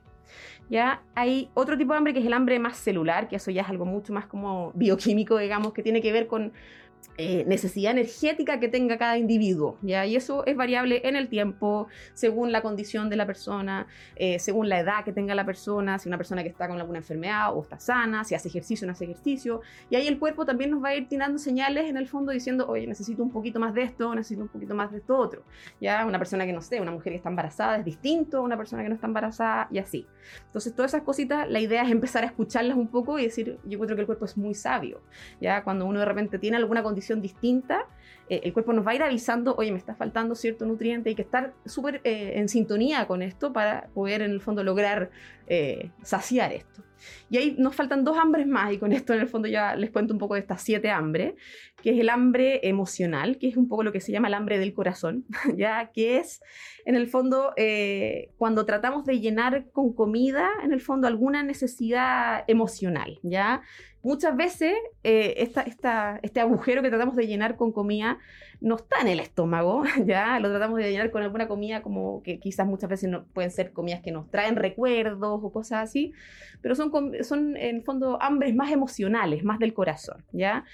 Ya 0.70 1.02
hay 1.16 1.50
otro 1.56 1.76
tipo 1.76 1.94
de 1.94 1.98
hambre 1.98 2.14
que 2.14 2.20
es 2.20 2.26
el 2.26 2.34
hambre 2.34 2.60
más 2.60 2.78
celular, 2.78 3.28
que 3.28 3.38
eso 3.38 3.50
ya 3.50 3.64
es 3.64 3.70
algo 3.70 3.86
mucho 3.86 4.14
más 4.14 4.28
como 4.28 4.72
bioquímico, 4.76 5.40
digamos, 5.40 5.74
que 5.74 5.82
tiene 5.82 6.02
que 6.02 6.12
ver 6.12 6.28
con 6.28 6.54
eh, 7.22 7.44
necesidad 7.46 7.92
energética 7.92 8.62
que 8.62 8.70
tenga 8.70 8.98
cada 8.98 9.18
individuo, 9.18 9.78
¿ya? 9.82 10.06
Y 10.06 10.16
eso 10.16 10.46
es 10.46 10.56
variable 10.56 11.02
en 11.04 11.18
el 11.18 11.28
tiempo, 11.28 11.88
según 12.14 12.54
la 12.54 12.62
condición 12.62 13.10
de 13.10 13.18
la 13.18 13.26
persona, 13.26 13.88
eh, 14.16 14.40
según 14.40 14.70
la 14.70 14.80
edad 14.80 15.04
que 15.04 15.12
tenga 15.12 15.36
la 15.36 15.46
persona, 15.46 16.00
si 16.00 16.08
una 16.08 16.16
persona 16.16 16.44
que 16.44 16.50
está 16.50 16.70
con 16.70 16.80
alguna 16.80 17.00
enfermedad 17.00 17.54
o 17.54 17.62
está 17.62 17.78
sana, 17.78 18.24
si 18.24 18.36
hace 18.36 18.48
ejercicio 18.48 18.86
o 18.86 18.88
no 18.88 18.94
hace 18.94 19.04
ejercicio. 19.04 19.60
Y 19.90 19.98
ahí 19.98 20.08
el 20.08 20.18
cuerpo 20.18 20.46
también 20.46 20.72
nos 20.72 20.82
va 20.82 20.90
a 20.90 20.96
ir 20.96 21.10
tirando 21.10 21.40
señales 21.40 21.90
en 21.90 21.98
el 21.98 22.08
fondo 22.08 22.32
diciendo, 22.32 22.66
oye, 22.70 22.88
necesito 22.88 23.22
un 23.22 23.32
poquito 23.32 23.60
más 23.60 23.74
de 23.74 23.82
esto, 23.82 24.16
necesito 24.16 24.44
un 24.44 24.48
poquito 24.48 24.74
más 24.74 24.90
de 24.90 25.00
esto 25.00 25.18
otro. 25.18 25.44
Ya, 25.82 26.06
una 26.06 26.20
persona 26.20 26.46
que 26.46 26.54
no 26.54 26.62
sé, 26.62 26.80
una 26.80 26.92
mujer 26.92 27.12
que 27.12 27.18
está 27.18 27.28
embarazada 27.28 27.80
es 27.80 27.84
distinto 27.84 28.38
a 28.38 28.42
una 28.42 28.56
persona 28.56 28.82
que 28.82 28.88
no 28.88 28.96
está 28.96 29.08
embarazada 29.08 29.68
y 29.72 29.80
así. 29.80 30.08
Entonces, 30.46 30.74
todas 30.74 30.94
esas 30.94 31.04
cositas, 31.04 31.50
la 31.50 31.60
idea 31.60 31.84
es 31.84 31.92
empezar 31.92 32.24
a 32.24 32.28
escucharlas 32.28 32.78
un 32.78 32.88
poco 32.88 33.20
y 33.20 33.24
decir, 33.24 33.60
yo 33.66 33.74
encuentro 33.74 33.98
que 33.98 34.02
el 34.04 34.06
cuerpo 34.06 34.24
es 34.24 34.38
muy 34.38 34.54
sabio. 34.54 35.02
Ya, 35.42 35.66
cuando 35.66 35.86
uno 35.86 36.00
de 36.00 36.06
repente 36.06 36.40
tiene 36.40 36.56
alguna 36.56 36.82
condición 36.90 37.22
distinta, 37.22 37.86
eh, 38.30 38.42
el 38.44 38.54
cuerpo 38.54 38.74
nos 38.74 38.86
va 38.86 38.92
a 38.92 38.96
ir 38.96 39.04
avisando, 39.04 39.56
oye, 39.58 39.72
me 39.72 39.78
está 39.78 39.96
faltando 39.96 40.36
cierto 40.36 40.66
nutriente, 40.66 41.10
hay 41.10 41.16
que 41.16 41.24
estar 41.24 41.54
súper 41.66 42.02
eh, 42.04 42.34
en 42.36 42.48
sintonía 42.48 43.08
con 43.08 43.22
esto 43.22 43.52
para 43.52 43.90
poder 43.94 44.22
en 44.22 44.32
el 44.32 44.42
fondo 44.42 44.64
lograr 44.64 45.10
eh, 45.48 45.92
saciar 46.04 46.54
esto. 46.54 46.84
Y 47.30 47.38
ahí 47.38 47.56
nos 47.58 47.76
faltan 47.76 48.04
dos 48.04 48.18
hambres 48.18 48.46
más, 48.46 48.74
y 48.74 48.78
con 48.78 48.92
esto 48.92 49.14
en 49.14 49.22
el 49.22 49.28
fondo 49.28 49.48
ya 49.48 49.76
les 49.76 49.90
cuento 49.90 50.14
un 50.14 50.20
poco 50.20 50.34
de 50.34 50.42
estas 50.42 50.62
siete 50.62 50.90
hambres, 50.90 51.34
que 51.82 51.92
es 51.92 52.00
el 52.00 52.10
hambre 52.10 52.68
emocional, 52.68 53.38
que 53.38 53.48
es 53.48 53.56
un 53.56 53.70
poco 53.70 53.84
lo 53.84 53.94
que 53.94 54.02
se 54.02 54.12
llama 54.12 54.28
el 54.28 54.34
hambre 54.34 54.60
del 54.60 54.74
corazón, 54.74 55.26
ya 55.56 55.92
que 55.92 56.18
es 56.18 56.42
en 56.86 56.96
el 56.96 57.08
fondo 57.08 57.54
cuando 58.38 58.66
tratamos 58.66 59.06
de 59.06 59.20
llenar 59.22 59.70
con 59.72 59.94
comida, 59.94 60.50
en 60.64 60.74
el 60.74 60.82
fondo 60.82 61.08
alguna 61.08 61.42
necesidad 61.42 62.44
emocional, 62.48 63.20
ya 63.24 63.62
muchas 64.02 64.36
veces 64.36 64.74
eh, 65.04 65.36
este 65.38 66.40
agujero 66.40 66.82
que 66.82 66.90
tratamos 66.90 67.16
de 67.16 67.28
llenar 67.28 67.56
con 67.56 67.72
comida 67.72 68.18
no 68.62 68.76
está 68.76 69.02
en 69.02 69.08
el 69.08 69.20
estómago, 69.20 69.84
ya 70.06 70.40
lo 70.40 70.50
tratamos 70.50 70.78
de 70.78 70.92
llenar 70.92 71.12
con 71.12 71.24
alguna 71.24 71.48
comida 71.48 71.82
como 71.82 72.22
que 72.24 72.40
quizás 72.40 72.68
muchas 72.68 72.90
veces 72.90 73.10
no, 73.10 73.26
pueden 73.26 73.52
ser 73.52 73.72
comidas 73.72 74.02
que 74.02 74.12
nos 74.12 74.30
traen 74.30 74.56
recuerdos 74.56 75.40
o 75.44 75.52
cosas 75.52 75.84
así, 75.90 76.14
pero 76.62 76.76
son, 76.76 76.92
son 77.24 77.56
en 77.58 77.84
fondo 77.84 78.22
hambres 78.22 78.56
más 78.56 78.72
emocionales, 78.72 79.44
más 79.44 79.60
del 79.60 79.74
corazón, 79.74 80.24
¿ya? 80.32 80.66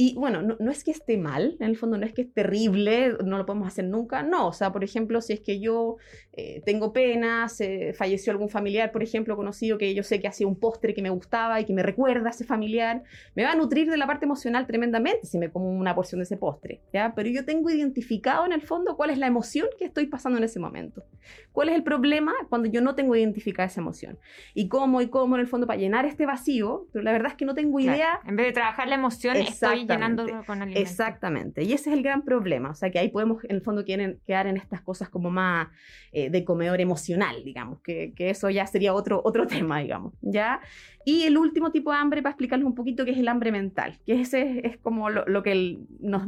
Y 0.00 0.14
bueno, 0.14 0.42
no, 0.42 0.70
es 0.70 0.84
que 0.84 0.92
esté 0.92 1.18
mal, 1.18 1.56
en 1.58 1.70
el 1.70 1.76
fondo 1.76 1.98
no 1.98 2.06
es 2.06 2.12
que 2.12 2.22
es 2.22 2.32
terrible, 2.32 3.16
no 3.24 3.36
lo 3.36 3.44
podemos 3.44 3.66
hacer 3.66 3.84
nunca, 3.84 4.22
no, 4.22 4.46
o 4.46 4.52
sea, 4.52 4.70
por 4.70 4.84
ejemplo, 4.84 5.20
si 5.20 5.32
es 5.32 5.40
que 5.40 5.58
yo 5.58 5.96
eh, 6.34 6.62
tengo 6.64 6.92
pena, 6.92 7.48
se 7.48 7.94
falleció 7.94 8.30
algún 8.30 8.48
familiar, 8.48 8.92
por 8.92 9.02
ejemplo, 9.02 9.34
conocido 9.34 9.76
que 9.76 9.92
yo 9.96 10.04
sé 10.04 10.20
que 10.20 10.28
hacía 10.28 10.46
un 10.46 10.54
postre 10.54 10.94
que 10.94 11.02
me 11.02 11.10
gustaba 11.10 11.60
y 11.60 11.64
que 11.64 11.72
me 11.72 11.82
recuerda 11.82 12.28
a 12.28 12.30
ese 12.30 12.44
familiar, 12.44 13.02
me 13.34 13.42
va 13.42 13.50
a 13.50 13.54
nutrir 13.56 13.90
de 13.90 13.96
la 13.96 14.06
parte 14.06 14.24
emocional 14.24 14.68
tremendamente 14.68 15.26
si 15.26 15.36
me 15.36 15.50
como 15.50 15.68
una 15.68 15.96
porción 15.96 16.20
de 16.20 16.26
ese 16.26 16.36
postre, 16.36 16.80
¿ya? 16.92 17.12
Pero 17.16 17.28
yo 17.28 17.44
tengo 17.44 17.68
identificado 17.68 18.46
en 18.46 18.52
el 18.52 18.62
fondo 18.62 18.96
cuál 18.96 19.10
es 19.10 19.18
la 19.18 19.26
emoción 19.26 19.66
que 19.80 19.86
estoy 19.86 20.06
pasando 20.06 20.38
en 20.38 20.44
ese 20.44 20.60
momento, 20.60 21.02
cuál 21.50 21.70
es 21.70 21.74
el 21.74 21.82
problema 21.82 22.32
cuando 22.48 22.68
yo 22.68 22.82
no 22.82 22.94
tengo 22.94 23.16
identificada 23.16 23.66
esa 23.66 23.80
emoción 23.80 24.16
y 24.54 24.68
cómo 24.68 25.02
y 25.02 25.08
cómo 25.08 25.34
en 25.34 25.40
el 25.40 25.48
fondo 25.48 25.66
para 25.66 25.80
llenar 25.80 26.06
este 26.06 26.24
vacío, 26.24 26.86
pero 26.92 27.02
la 27.02 27.10
verdad 27.10 27.32
es 27.32 27.36
que 27.36 27.46
no 27.46 27.56
tengo 27.56 27.80
idea. 27.80 28.20
En 28.24 28.36
vez 28.36 28.46
de 28.46 28.52
trabajar 28.52 28.86
la 28.86 28.94
emoción, 28.94 29.36
estoy 29.36 29.87
llenándolo 29.88 30.44
con 30.44 30.62
alimento. 30.62 30.80
Exactamente, 30.80 31.64
y 31.64 31.72
ese 31.72 31.90
es 31.90 31.96
el 31.96 32.02
gran 32.02 32.22
problema, 32.22 32.70
o 32.70 32.74
sea 32.74 32.90
que 32.90 32.98
ahí 32.98 33.08
podemos 33.08 33.42
en 33.44 33.56
el 33.56 33.62
fondo 33.62 33.84
quedar 33.84 34.46
en 34.46 34.56
estas 34.56 34.82
cosas 34.82 35.08
como 35.08 35.30
más... 35.30 35.68
Eh, 36.10 36.30
de 36.30 36.42
comedor 36.42 36.80
emocional, 36.80 37.44
digamos, 37.44 37.80
que, 37.80 38.14
eso 38.16 38.48
ya 38.48 38.66
sería 38.66 38.94
otro, 38.94 39.20
otro 39.24 39.46
tema, 39.46 39.80
digamos, 39.80 40.14
¿ya? 40.22 40.60
Y 41.04 41.24
el 41.24 41.36
último 41.36 41.70
tipo 41.70 41.92
de 41.92 41.98
hambre, 41.98 42.22
para 42.22 42.32
explicarles 42.32 42.66
un 42.66 42.74
poquito, 42.74 43.04
que 43.04 43.10
es 43.10 43.18
el 43.18 43.28
hambre 43.28 43.52
mental, 43.52 43.98
que 44.06 44.20
ese 44.20 44.66
es, 44.66 44.78
como 44.78 45.10
lo, 45.10 45.42
que 45.42 45.78
nos, 46.00 46.26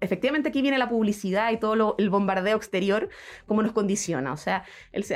efectivamente 0.00 0.50
aquí 0.50 0.60
viene 0.60 0.76
la 0.76 0.88
publicidad 0.88 1.50
y 1.50 1.58
todo 1.58 1.96
el 1.98 2.10
bombardeo 2.10 2.56
exterior, 2.56 3.08
cómo 3.46 3.62
nos 3.62 3.72
condiciona. 3.72 4.32
O 4.32 4.36
sea, 4.36 4.64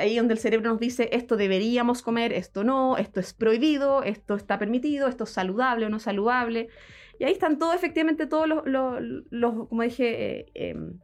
ahí 0.01 0.17
donde 0.17 0.35
el 0.35 0.41
cerebro 0.41 0.71
nos 0.71 0.81
dice, 0.81 1.11
esto 1.13 1.37
deberíamos 1.37 2.01
comer, 2.01 2.33
esto 2.33 2.65
no, 2.65 2.97
esto 2.97 3.21
es 3.21 3.35
prohibido, 3.35 4.03
esto 4.03 4.35
está 4.35 4.59
permitido, 4.59 5.09
esto 5.09 5.25
es 5.25 5.31
saludable 5.31 5.87
o 5.87 5.89
no 5.91 5.99
saludable. 5.99 6.69
Y 7.19 7.25
ahí 7.25 7.33
están 7.33 7.59
todos, 7.59 7.75
efectivamente, 7.75 8.27
todos 8.27 8.49
los, 8.49 9.69
como 9.69 9.83
dije, 9.83 10.47
eh, 10.55 10.71
em, 10.71 10.99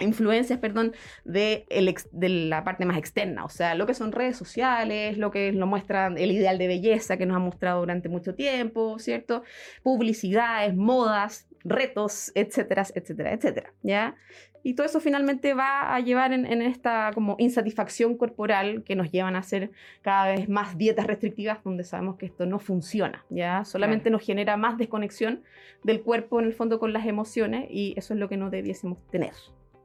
influencias, 0.00 0.58
perdón, 0.58 0.92
de, 1.24 1.66
de, 2.12 2.28
la 2.28 2.64
parte 2.64 2.84
más 2.84 2.96
externa, 2.96 3.44
o 3.44 3.48
sea, 3.48 3.74
lo 3.74 3.86
que 3.86 3.94
son 3.94 4.12
redes 4.12 4.36
sociales, 4.36 5.18
lo 5.18 5.30
que 5.30 5.52
nos 5.52 5.68
muestran 5.68 6.18
el 6.18 6.32
ideal 6.32 6.58
de 6.58 6.66
belleza 6.66 7.16
que 7.16 7.26
nos 7.26 7.36
ha 7.36 7.40
mostrado 7.40 7.80
durante 7.80 8.08
mucho 8.08 8.34
tiempo, 8.34 8.98
¿cierto? 8.98 9.42
Publicidades, 9.82 10.74
modas, 10.74 11.48
retos, 11.64 12.32
etcétera, 12.34 12.86
etcétera, 12.94 13.32
etcétera, 13.32 13.74
¿ya? 13.82 14.16
Y 14.62 14.74
todo 14.74 14.86
eso 14.86 15.00
finalmente 15.00 15.54
va 15.54 15.94
a 15.94 16.00
llevar 16.00 16.32
en, 16.32 16.46
esta 16.62 17.12
como 17.14 17.36
insatisfacción 17.38 18.16
corporal 18.16 18.82
que 18.84 18.94
nos 18.94 19.10
llevan 19.10 19.36
a 19.36 19.38
hacer 19.38 19.70
cada 20.02 20.32
vez 20.32 20.48
más 20.48 20.76
dietas 20.76 21.06
restrictivas 21.06 21.62
donde 21.64 21.84
sabemos 21.84 22.16
que 22.16 22.26
esto 22.26 22.46
no 22.46 22.58
funciona, 22.58 23.24
¿ya? 23.30 23.64
Solamente 23.64 24.10
nos 24.10 24.22
genera 24.22 24.56
más 24.56 24.76
desconexión 24.76 25.42
del 25.82 26.02
cuerpo 26.02 26.40
en 26.40 26.46
el 26.46 26.52
fondo 26.52 26.78
con 26.78 26.92
las 26.92 27.06
emociones 27.06 27.68
y 27.70 27.94
eso 27.96 28.14
es 28.14 28.20
lo 28.20 28.28
que 28.28 28.36
no 28.36 28.50
debiésemos 28.50 29.02
tener. 29.10 29.32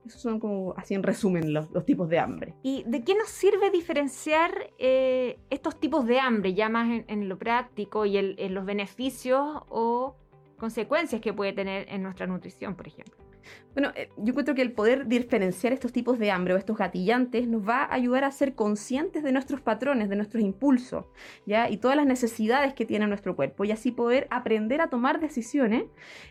Esos 0.05 0.21
son 0.21 0.39
como, 0.39 0.75
así 0.77 0.93
en 0.93 1.01
resumen, 1.01 1.51
los, 1.51 1.67
tipos 1.85 2.09
de 2.09 2.19
hambre. 2.19 2.53
¿Y 2.61 2.83
de 2.83 3.03
qué 3.03 3.15
nos 3.15 3.29
sirve 3.29 3.71
diferenciar 3.71 4.71
eh, 4.77 5.39
estos 5.49 5.79
tipos 5.79 6.05
de 6.05 6.19
hambre, 6.19 6.53
ya 6.53 6.69
más 6.69 7.03
en, 7.07 7.27
lo 7.27 7.39
práctico 7.39 8.05
y 8.05 8.17
en 8.17 8.53
los 8.53 8.65
beneficios 8.65 9.63
o 9.69 10.15
consecuencias 10.57 11.21
que 11.21 11.33
puede 11.33 11.53
tener 11.53 11.87
en 11.89 12.03
nuestra 12.03 12.27
nutrición, 12.27 12.75
por 12.75 12.87
ejemplo? 12.87 13.24
Bueno, 13.75 13.91
eh, 13.95 14.09
yo 14.15 14.29
encuentro 14.29 14.55
que 14.55 14.61
el 14.61 14.71
poder 14.71 15.05
diferenciar 15.07 15.73
estos 15.73 15.91
tipos 15.91 16.17
de 16.17 16.31
hambre 16.31 16.53
o 16.53 16.57
estos 16.57 16.77
gatillantes 16.77 17.45
nos 17.47 17.67
va 17.67 17.83
a 17.83 17.93
ayudar 17.93 18.23
a 18.23 18.31
ser 18.31 18.55
conscientes 18.55 19.21
de 19.21 19.33
nuestros 19.33 19.59
patrones, 19.59 20.07
de 20.07 20.15
nuestros 20.15 20.41
impulsos, 20.41 21.05
¿ya? 21.45 21.69
Y 21.69 21.75
todas 21.75 21.97
las 21.97 22.05
necesidades 22.05 22.73
que 22.73 22.85
tiene 22.85 23.05
nuestro 23.07 23.35
cuerpo 23.35 23.65
y 23.65 23.71
así 23.71 23.91
poder 23.91 24.27
aprender 24.29 24.79
a 24.79 24.87
tomar 24.87 25.19
decisiones 25.19 25.83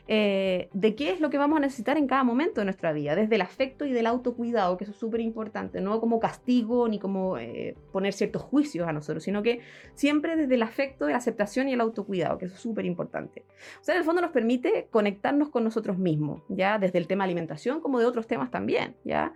eh, 0.09 0.71
de 0.73 0.95
qué 0.95 1.13
es 1.13 1.21
lo 1.21 1.29
que 1.29 1.37
vamos 1.37 1.59
a 1.59 1.61
necesitar 1.61 1.99
en 1.99 2.07
cada 2.07 2.25
momento 2.25 2.63
de 2.63 2.65
nuestra 2.65 2.93
vida, 2.95 3.15
desde 3.15 3.35
el 3.35 3.43
afecto 3.43 3.85
y 3.85 3.93
del 3.93 4.07
autocuidado, 4.07 4.79
que 4.79 4.85
eso 4.85 4.95
es 4.95 4.99
súper 4.99 5.21
importante, 5.21 5.83
no 5.83 6.01
como 6.01 6.21
castigo 6.21 6.89
ni 6.89 6.99
como 6.99 7.37
eh, 7.37 7.77
poner 7.93 8.15
ciertos 8.15 8.41
juicios 8.41 8.89
a 8.89 8.93
nosotros, 8.93 9.23
sino 9.23 9.43
que 9.43 9.61
siempre 9.93 10.37
desde 10.37 10.55
el 10.55 10.63
afecto, 10.63 11.09
la 11.09 11.19
aceptación 11.19 11.69
y 11.69 11.75
el 11.75 11.81
autocuidado, 11.83 12.39
que 12.39 12.47
eso 12.47 12.55
es 12.55 12.61
súper 12.61 12.87
importante. 12.87 13.45
O 13.81 13.85
sea, 13.85 13.95
en 13.95 14.01
el 14.01 14.05
fondo 14.05 14.23
nos 14.23 14.31
permite 14.31 14.89
conectarnos 14.91 15.51
con 15.51 15.63
nosotros 15.63 15.99
mismos, 15.99 16.43
¿ya? 16.49 16.79
Desde 16.79 16.99
el 16.99 17.04
tema 17.07 17.25
alimentación 17.25 17.81
como 17.81 17.99
de 17.99 18.07
otros 18.07 18.27
temas 18.27 18.51
también, 18.51 18.97
¿ya? 19.05 19.33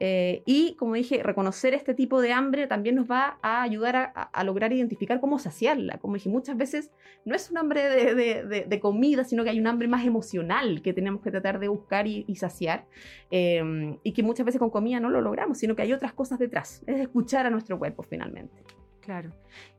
Eh, 0.00 0.42
y 0.46 0.74
como 0.76 0.94
dije, 0.94 1.22
reconocer 1.22 1.74
este 1.74 1.94
tipo 1.94 2.20
de 2.20 2.32
hambre 2.32 2.66
también 2.66 2.96
nos 2.96 3.10
va 3.10 3.38
a 3.42 3.62
ayudar 3.62 4.12
a, 4.14 4.44
lograr 4.44 4.72
identificar 4.72 5.20
cómo 5.20 5.38
saciarla. 5.38 5.98
Como 5.98 6.14
dije, 6.14 6.28
muchas 6.28 6.56
veces 6.56 6.90
no 7.24 7.34
es 7.34 7.50
un 7.50 7.58
hambre 7.58 7.88
de, 7.88 8.80
comida, 8.80 9.24
sino 9.24 9.44
que 9.44 9.50
hay 9.50 9.60
un 9.60 9.66
hambre 9.66 9.86
más 9.86 10.04
emocional 10.04 10.82
que 10.82 10.92
tenemos 10.92 11.22
que 11.22 11.30
tratar 11.30 11.58
de 11.60 11.68
buscar 11.68 12.06
y, 12.06 12.34
saciar, 12.34 12.86
em, 13.30 13.98
y 14.02 14.12
que 14.12 14.22
muchas 14.22 14.44
veces 14.44 14.58
con 14.58 14.70
comida 14.70 14.98
no 14.98 15.10
lo 15.10 15.20
logramos, 15.20 15.58
sino 15.58 15.76
que 15.76 15.82
hay 15.82 15.92
otras 15.92 16.12
cosas 16.12 16.38
detrás, 16.38 16.82
es 16.86 16.98
escuchar 17.00 17.46
a 17.46 17.50
nuestro 17.50 17.78
cuerpo 17.78 18.02
finalmente. 18.02 18.62
Claro. 19.00 19.30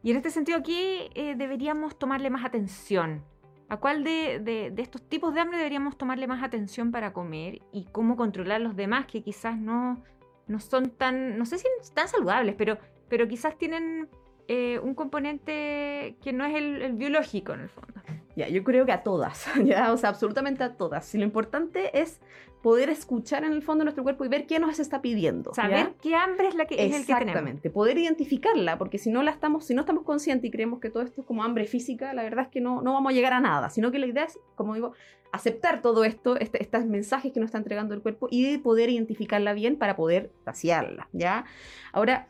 Y 0.04 0.12
en 0.12 0.18
este 0.18 0.30
sentido 0.30 0.58
aquí 0.58 1.10
eh, 1.16 1.36
deberíamos 1.38 1.98
tomarle 1.98 2.30
más 2.30 2.46
atención 2.46 3.24
¿A 3.70 3.78
cuál 3.78 4.04
de, 4.04 4.74
estos 4.78 5.02
tipos 5.10 5.34
de 5.34 5.40
hambre 5.40 5.58
deberíamos 5.58 5.98
tomarle 5.98 6.28
más 6.28 6.44
atención 6.44 6.92
para 6.92 7.14
comer 7.14 7.62
y 7.72 7.86
cómo 7.92 8.16
controlar 8.16 8.62
los 8.62 8.76
demás 8.76 9.06
que 9.08 9.24
quizás 9.24 9.58
no, 9.58 10.04
no 10.48 10.60
son 10.60 10.90
tan, 10.92 11.38
no 11.38 11.46
sé 11.46 11.58
si 11.58 11.68
tan 11.94 12.08
saludables, 12.08 12.56
pero, 12.56 12.78
pero 13.10 13.28
quizás 13.28 13.58
tienen 13.58 14.10
eh, 14.48 14.80
un 14.80 14.94
componente 14.94 16.18
que 16.22 16.34
no 16.34 16.46
es 16.46 16.56
el, 16.56 16.94
biológico 16.94 17.54
en 17.54 17.62
el 17.62 17.70
fondo? 17.70 18.02
Ya, 18.36 18.48
yo 18.50 18.64
creo 18.64 18.86
que 18.86 18.92
a 18.92 19.04
todas, 19.04 19.48
ya, 19.64 19.92
o 19.92 19.98
sea, 19.98 20.10
absolutamente 20.10 20.64
a 20.64 20.76
todas. 20.76 21.14
Y 21.16 21.18
lo 21.18 21.24
importante 21.24 22.00
es 22.00 22.20
poder 22.64 22.90
escuchar 22.90 23.44
en 23.44 23.52
el 23.52 23.62
fondo 23.62 23.82
de 23.82 23.86
nuestro 23.86 24.04
cuerpo 24.04 24.24
y 24.24 24.30
ver 24.30 24.48
qué 24.48 24.58
nos 24.58 24.80
está 24.80 25.02
pidiendo. 25.02 25.54
Saber 25.54 25.96
qué 26.02 26.16
hambre 26.16 26.48
es 26.48 26.56
la 26.56 26.66
que 26.66 26.76
es 26.76 26.96
el 26.96 27.06
que 27.06 27.12
Exactamente, 27.12 27.70
poder 27.70 27.98
identificarla, 27.98 28.78
porque 28.78 28.98
si 28.98 29.12
no 29.12 29.22
la 29.22 29.32
estamos, 29.32 29.66
si 29.66 29.76
no 29.76 29.82
estamos 29.82 30.06
conscientes 30.06 30.48
y 30.48 30.52
creemos 30.52 30.80
que 30.80 30.90
todo 30.90 31.04
esto 31.04 31.22
es 31.22 31.28
como 31.28 31.44
hambre 31.44 31.66
física, 31.66 32.14
la 32.14 32.24
verdad 32.24 32.46
es 32.46 32.52
que 32.52 32.62
no, 32.62 32.82
no 32.82 32.94
vamos 32.94 33.12
a 33.12 33.14
llegar 33.14 33.34
a 33.34 33.42
nada, 33.42 33.70
sino 33.70 33.92
que 33.92 34.00
la 34.00 34.08
idea 34.08 34.24
es, 34.24 34.40
como 34.56 34.76
digo, 34.76 34.94
aceptar 35.34 35.82
todo 35.82 36.06
esto, 36.06 36.38
este, 36.38 36.64
estos 36.64 36.86
mensajes 36.86 37.34
que 37.34 37.42
nos 37.42 37.48
está 37.48 37.58
entregando 37.58 37.94
el 37.96 38.02
cuerpo 38.02 38.30
y 38.32 38.58
poder 38.60 38.90
identificarla 38.90 39.52
bien 39.54 39.78
para 39.78 39.98
poder 39.98 40.32
saciarla, 40.46 41.10
¿ya? 41.12 41.44
Ahora, 41.92 42.30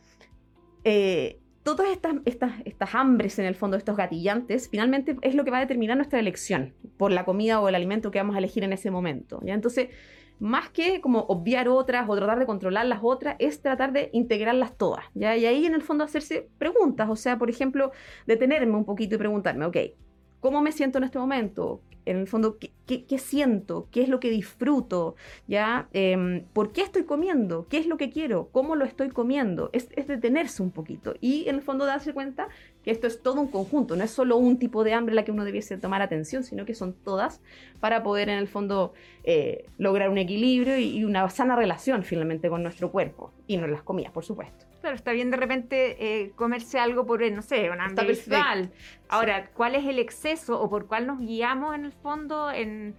eh, 0.82 1.38
todas 1.62 1.90
estas, 1.90 2.16
estas, 2.24 2.54
estas 2.64 2.92
hambres 2.94 3.38
en 3.38 3.44
el 3.44 3.54
fondo, 3.54 3.76
estos 3.76 3.96
gatillantes, 3.96 4.68
finalmente 4.68 5.16
es 5.22 5.36
lo 5.36 5.44
que 5.44 5.52
va 5.52 5.58
a 5.58 5.60
determinar 5.60 5.96
nuestra 5.96 6.18
elección 6.18 6.74
por 6.96 7.12
la 7.12 7.24
comida 7.24 7.60
o 7.60 7.68
el 7.68 7.76
alimento 7.76 8.10
que 8.10 8.18
vamos 8.18 8.34
a 8.34 8.38
elegir 8.38 8.64
en 8.64 8.72
ese 8.72 8.90
momento. 8.90 9.40
¿ya? 9.44 9.54
Entonces, 9.54 9.90
más 10.38 10.68
que 10.70 11.00
como 11.00 11.20
obviar 11.20 11.68
otras 11.68 12.08
o 12.08 12.16
tratar 12.16 12.38
de 12.38 12.46
controlar 12.46 12.86
las 12.86 13.00
otras, 13.02 13.36
es 13.38 13.62
tratar 13.62 13.92
de 13.92 14.10
integrarlas 14.12 14.76
todas, 14.76 15.04
¿ya? 15.14 15.36
Y 15.36 15.46
ahí 15.46 15.66
en 15.66 15.74
el 15.74 15.82
fondo 15.82 16.04
hacerse 16.04 16.48
preguntas, 16.58 17.08
o 17.08 17.16
sea, 17.16 17.38
por 17.38 17.50
ejemplo, 17.50 17.92
detenerme 18.26 18.76
un 18.76 18.84
poquito 18.84 19.14
y 19.14 19.18
preguntarme, 19.18 19.66
ok, 19.66 19.76
¿cómo 20.44 20.60
me 20.60 20.72
siento 20.72 20.98
en 20.98 21.04
este 21.04 21.18
momento? 21.18 21.80
en 22.04 22.18
el 22.18 22.26
fondo, 22.26 22.58
¿qué, 22.58 23.18
siento? 23.18 23.88
¿Qué 23.90 24.02
es 24.02 24.10
lo 24.10 24.20
que 24.20 24.28
disfruto? 24.28 25.14
¿Ya? 25.48 25.88
Em, 25.94 26.44
¿Por 26.52 26.70
qué 26.70 26.82
estoy 26.82 27.04
comiendo? 27.04 27.66
¿Qué 27.70 27.78
es 27.78 27.86
lo 27.86 27.96
que 27.96 28.10
quiero? 28.10 28.50
¿Cómo 28.52 28.76
lo 28.76 28.84
estoy 28.84 29.08
comiendo? 29.08 29.70
Es, 29.72 29.88
detenerse 30.06 30.62
un 30.62 30.70
poquito 30.70 31.14
y 31.22 31.48
en 31.48 31.54
el 31.54 31.62
fondo 31.62 31.86
darse 31.86 32.12
cuenta 32.12 32.48
que 32.82 32.90
esto 32.90 33.06
es 33.06 33.22
todo 33.22 33.40
un 33.40 33.48
conjunto, 33.48 33.96
no 33.96 34.04
es 34.04 34.10
solo 34.10 34.36
un 34.36 34.58
tipo 34.58 34.84
de 34.84 34.92
hambre 34.92 35.14
la 35.14 35.24
que 35.24 35.32
uno 35.32 35.46
debiese 35.46 35.78
tomar 35.78 36.02
atención, 36.02 36.42
sino 36.42 36.66
que 36.66 36.74
son 36.74 36.92
todas 36.92 37.40
para 37.80 38.02
poder 38.02 38.28
en 38.28 38.36
el 38.36 38.48
fondo 38.48 38.92
eh, 39.22 39.64
lograr 39.78 40.10
un 40.10 40.18
equilibrio 40.18 40.76
y, 40.76 40.98
y, 40.98 41.04
una 41.04 41.26
sana 41.30 41.56
relación 41.56 42.02
finalmente 42.02 42.50
con 42.50 42.62
nuestro 42.62 42.92
cuerpo 42.92 43.32
y 43.46 43.56
no 43.56 43.66
las 43.66 43.82
comidas, 43.82 44.12
por 44.12 44.26
supuesto. 44.26 44.73
Claro, 44.84 44.96
está 44.96 45.12
bien 45.12 45.30
de 45.30 45.38
repente 45.38 45.96
eh, 45.98 46.32
comerse 46.36 46.78
algo 46.78 47.06
por, 47.06 47.22
no 47.32 47.40
sé, 47.40 47.70
una 47.70 47.88
visual. 47.88 48.70
Ahora, 49.08 49.48
¿cuál 49.54 49.76
es 49.76 49.86
el 49.86 49.98
exceso 49.98 50.60
o 50.60 50.68
por 50.68 50.88
cuál 50.88 51.06
nos 51.06 51.20
guiamos 51.20 51.74
en 51.74 51.86
el 51.86 51.92
fondo 51.92 52.50
en 52.50 52.94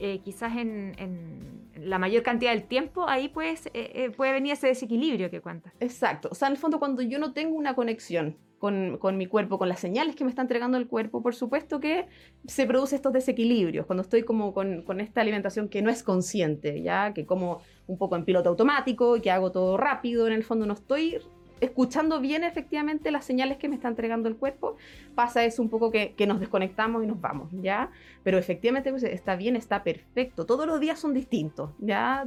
eh, 0.00 0.20
quizás 0.24 0.56
en, 0.56 1.70
la 1.76 2.00
mayor 2.00 2.24
cantidad 2.24 2.50
del 2.50 2.64
tiempo, 2.64 3.08
ahí 3.08 3.28
pues, 3.28 3.70
puede 4.16 4.32
venir 4.32 4.54
ese 4.54 4.66
desequilibrio 4.66 5.30
que 5.30 5.40
cuentas. 5.40 5.72
Exacto. 5.78 6.28
O 6.32 6.34
sea, 6.34 6.48
en 6.48 6.54
el 6.54 6.58
fondo, 6.58 6.80
cuando 6.80 7.02
yo 7.02 7.20
no 7.20 7.32
tengo 7.32 7.54
una 7.54 7.76
conexión 7.76 8.36
con, 8.62 9.16
mi 9.16 9.26
cuerpo, 9.26 9.58
con 9.58 9.68
las 9.68 9.80
señales 9.80 10.14
que 10.14 10.22
me 10.22 10.30
está 10.30 10.40
entregando 10.42 10.78
el 10.78 10.86
cuerpo, 10.86 11.20
por 11.20 11.34
supuesto 11.34 11.80
que 11.80 12.06
se 12.46 12.64
producen 12.64 12.94
estos 12.94 13.12
desequilibrios. 13.12 13.86
Cuando 13.86 14.02
estoy 14.02 14.22
como 14.22 14.54
con, 14.54 14.82
con, 14.82 15.00
esta 15.00 15.20
alimentación 15.20 15.68
que 15.68 15.82
no 15.82 15.90
es 15.90 16.04
consciente, 16.04 16.80
ya 16.80 17.12
que 17.12 17.26
como 17.26 17.60
un 17.88 17.98
poco 17.98 18.14
en 18.14 18.24
piloto 18.24 18.50
automático 18.50 19.16
y 19.16 19.20
que 19.20 19.32
hago 19.32 19.50
todo 19.50 19.76
rápido, 19.76 20.28
en 20.28 20.32
el 20.32 20.44
fondo 20.44 20.64
no 20.64 20.74
estoy 20.74 21.18
escuchando 21.62 22.20
bien 22.20 22.42
efectivamente 22.42 23.12
las 23.12 23.24
señales 23.24 23.56
que 23.56 23.68
me 23.68 23.76
está 23.76 23.86
entregando 23.86 24.28
el 24.28 24.36
cuerpo, 24.36 24.76
pasa 25.14 25.44
eso 25.44 25.62
un 25.62 25.68
poco 25.68 25.90
que, 25.90 26.14
nos 26.26 26.40
desconectamos 26.40 27.02
y 27.02 27.06
nos 27.06 27.20
vamos, 27.20 27.50
¿ya? 27.52 27.90
Pero 28.22 28.38
efectivamente 28.38 28.90
pues, 28.90 29.02
está 29.04 29.36
bien, 29.36 29.56
está 29.56 29.82
perfecto. 29.82 30.44
Todos 30.46 30.66
los 30.66 30.80
días 30.80 30.98
son 30.98 31.14
distintos, 31.14 31.70
¿ya? 31.78 32.24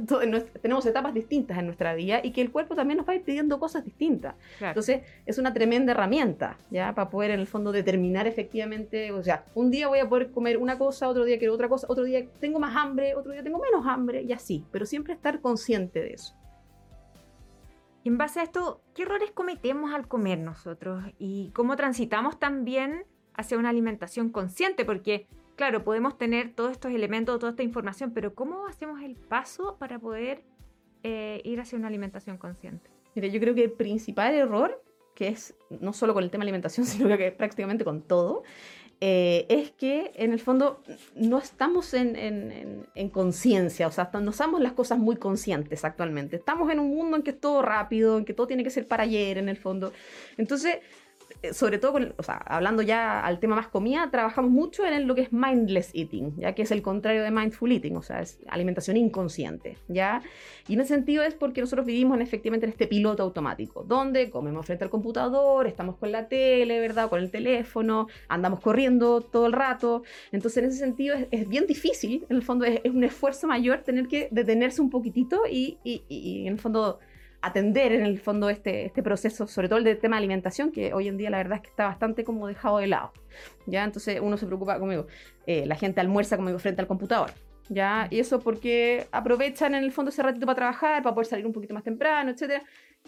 tenemos 0.62 0.84
etapas 0.86 1.14
distintas 1.14 1.58
en 1.58 1.66
nuestra 1.66 1.94
vida 1.94 2.20
y 2.22 2.32
que 2.32 2.40
el 2.40 2.50
cuerpo 2.50 2.74
también 2.74 2.98
nos 2.98 3.08
va 3.08 3.12
a 3.12 3.16
ir 3.16 3.22
pidiendo 3.22 3.58
cosas 3.58 3.84
distintas. 3.84 4.34
Entonces, 4.60 5.02
es 5.26 5.38
una 5.38 5.52
tremenda 5.52 5.92
herramienta, 5.92 6.58
¿ya? 6.70 6.94
Para 6.94 7.10
poder 7.10 7.30
en 7.32 7.40
el 7.40 7.46
fondo 7.46 7.72
determinar 7.72 8.26
efectivamente, 8.26 9.12
o 9.12 9.22
sea, 9.22 9.44
un 9.54 9.70
día 9.70 9.88
voy 9.88 9.98
a 9.98 10.08
poder 10.08 10.30
comer 10.30 10.56
una 10.56 10.78
cosa, 10.78 11.08
otro 11.08 11.24
día 11.24 11.38
quiero 11.38 11.54
otra 11.54 11.68
cosa, 11.68 11.86
otro 11.90 12.04
día 12.04 12.24
tengo 12.40 12.58
más 12.58 12.74
hambre, 12.74 13.14
otro 13.14 13.32
día 13.32 13.42
tengo 13.42 13.58
menos 13.58 13.86
hambre 13.86 14.22
y 14.22 14.32
así, 14.32 14.64
pero 14.72 14.86
siempre 14.86 15.12
estar 15.12 15.40
consciente 15.40 16.00
de 16.00 16.14
eso 16.14 16.34
en 18.08 18.18
base 18.18 18.40
a 18.40 18.42
esto, 18.42 18.82
¿qué 18.94 19.02
errores 19.02 19.30
cometemos 19.32 19.92
al 19.92 20.06
comer 20.06 20.38
nosotros? 20.38 21.04
Y 21.18 21.50
cómo 21.54 21.76
transitamos 21.76 22.38
también 22.38 23.04
hacia 23.34 23.58
una 23.58 23.70
alimentación 23.70 24.30
consciente, 24.30 24.84
porque 24.84 25.26
claro, 25.56 25.82
podemos 25.82 26.16
tener 26.16 26.52
todos 26.52 26.72
estos 26.72 26.92
elementos, 26.92 27.38
toda 27.38 27.50
esta 27.50 27.62
información, 27.62 28.12
pero 28.12 28.34
¿cómo 28.34 28.66
hacemos 28.66 29.02
el 29.02 29.16
paso 29.16 29.76
para 29.78 29.98
poder 29.98 30.44
eh, 31.02 31.40
ir 31.44 31.60
hacia 31.60 31.78
una 31.78 31.88
alimentación 31.88 32.38
consciente? 32.38 32.90
Mire, 33.14 33.30
yo 33.30 33.40
creo 33.40 33.54
que 33.54 33.64
el 33.64 33.72
principal 33.72 34.34
error, 34.34 34.82
que 35.14 35.28
es 35.28 35.56
no 35.70 35.92
solo 35.92 36.14
con 36.14 36.22
el 36.22 36.30
tema 36.30 36.44
de 36.44 36.50
alimentación, 36.50 36.86
sino 36.86 37.16
que 37.16 37.32
prácticamente 37.32 37.84
con 37.84 38.02
todo, 38.02 38.44
eh, 39.00 39.44
es 39.50 39.70
que 39.72 40.12
en 40.14 40.32
el 40.32 40.40
fondo 40.40 40.82
no 41.14 41.38
estamos 41.38 41.92
en, 41.92 42.86
conciencia, 43.12 43.86
o 43.86 43.90
sea, 43.90 44.10
no 44.14 44.30
usamos 44.30 44.60
las 44.60 44.72
cosas 44.72 44.98
muy 44.98 45.16
conscientes 45.16 45.84
actualmente. 45.84 46.36
Estamos 46.36 46.72
en 46.72 46.78
un 46.78 46.96
mundo 46.96 47.16
en 47.16 47.22
que 47.22 47.30
es 47.30 47.40
todo 47.40 47.60
rápido, 47.60 48.16
en 48.16 48.24
que 48.24 48.32
todo 48.32 48.46
tiene 48.46 48.64
que 48.64 48.70
ser 48.70 48.88
para 48.88 49.04
ayer, 49.04 49.36
en 49.36 49.48
el 49.48 49.58
fondo. 49.58 49.92
Entonces, 50.38 50.78
sobre 51.52 51.78
todo, 51.78 51.98
o 52.16 52.22
sea, 52.22 52.36
hablando 52.36 52.82
ya 52.82 53.20
al 53.20 53.38
tema 53.38 53.56
más 53.56 53.68
comida, 53.68 54.08
trabajamos 54.10 54.50
mucho 54.50 54.84
en 54.84 55.06
lo 55.06 55.14
que 55.14 55.22
es 55.22 55.32
mindless 55.32 55.90
eating, 55.94 56.36
ya 56.36 56.54
que 56.54 56.62
es 56.62 56.70
el 56.70 56.82
contrario 56.82 57.22
de 57.22 57.30
mindful 57.30 57.70
eating, 57.72 57.96
o 57.96 58.02
sea, 58.02 58.20
es 58.20 58.38
alimentación 58.48 58.96
inconsciente, 58.96 59.76
¿ya? 59.88 60.22
Y 60.68 60.74
en 60.74 60.80
ese 60.80 60.94
sentido 60.94 61.22
es 61.22 61.34
porque 61.34 61.60
nosotros 61.60 61.86
vivimos 61.86 62.16
en, 62.16 62.22
efectivamente 62.22 62.66
en 62.66 62.72
este 62.72 62.86
piloto 62.86 63.22
automático, 63.22 63.84
donde 63.84 64.30
comemos 64.30 64.66
frente 64.66 64.84
al 64.84 64.90
computador, 64.90 65.66
estamos 65.66 65.96
con 65.96 66.12
la 66.12 66.28
tele, 66.28 66.80
¿verdad? 66.80 67.08
Con 67.08 67.20
el 67.20 67.30
teléfono, 67.30 68.08
andamos 68.28 68.60
corriendo 68.60 69.20
todo 69.20 69.46
el 69.46 69.52
rato. 69.52 70.02
Entonces, 70.32 70.62
en 70.62 70.70
ese 70.70 70.78
sentido 70.78 71.16
es, 71.30 71.48
bien 71.48 71.66
difícil, 71.66 72.24
en 72.28 72.36
el 72.36 72.42
fondo 72.42 72.64
es, 72.64 72.80
un 72.84 73.04
esfuerzo 73.04 73.46
mayor 73.46 73.78
tener 73.78 74.08
que 74.08 74.28
detenerse 74.30 74.80
un 74.80 74.90
poquitito 74.90 75.42
y, 75.50 75.78
y, 75.84 76.02
y 76.08 76.46
en 76.46 76.54
el 76.54 76.58
fondo 76.58 76.98
atender 77.46 77.92
en 77.92 78.04
el 78.04 78.18
fondo 78.18 78.50
este, 78.50 78.86
este 78.86 79.02
proceso, 79.02 79.46
sobre 79.46 79.68
todo 79.68 79.78
el 79.78 79.84
del 79.84 79.98
tema 79.98 80.16
de 80.16 80.18
alimentación, 80.18 80.72
que 80.72 80.92
hoy 80.92 81.08
en 81.08 81.16
día 81.16 81.30
la 81.30 81.38
verdad 81.38 81.56
es 81.56 81.62
que 81.62 81.68
está 81.70 81.86
bastante 81.86 82.24
como 82.24 82.46
dejado 82.46 82.78
de 82.78 82.86
lado. 82.86 83.12
¿ya? 83.66 83.84
Entonces 83.84 84.20
uno 84.20 84.36
se 84.36 84.46
preocupa, 84.46 84.78
conmigo, 84.78 85.06
eh, 85.46 85.64
la 85.66 85.76
gente 85.76 86.00
almuerza, 86.00 86.36
como 86.36 86.48
digo, 86.48 86.58
frente 86.58 86.80
al 86.80 86.86
computador. 86.86 87.30
¿ya? 87.68 88.08
Y 88.10 88.20
eso 88.20 88.40
porque 88.40 89.06
aprovechan 89.12 89.74
en 89.74 89.84
el 89.84 89.92
fondo 89.92 90.10
ese 90.10 90.22
ratito 90.22 90.46
para 90.46 90.56
trabajar, 90.56 91.02
para 91.02 91.14
poder 91.14 91.26
salir 91.26 91.46
un 91.46 91.52
poquito 91.52 91.74
más 91.74 91.82
temprano, 91.82 92.30
etcétera. 92.30 92.62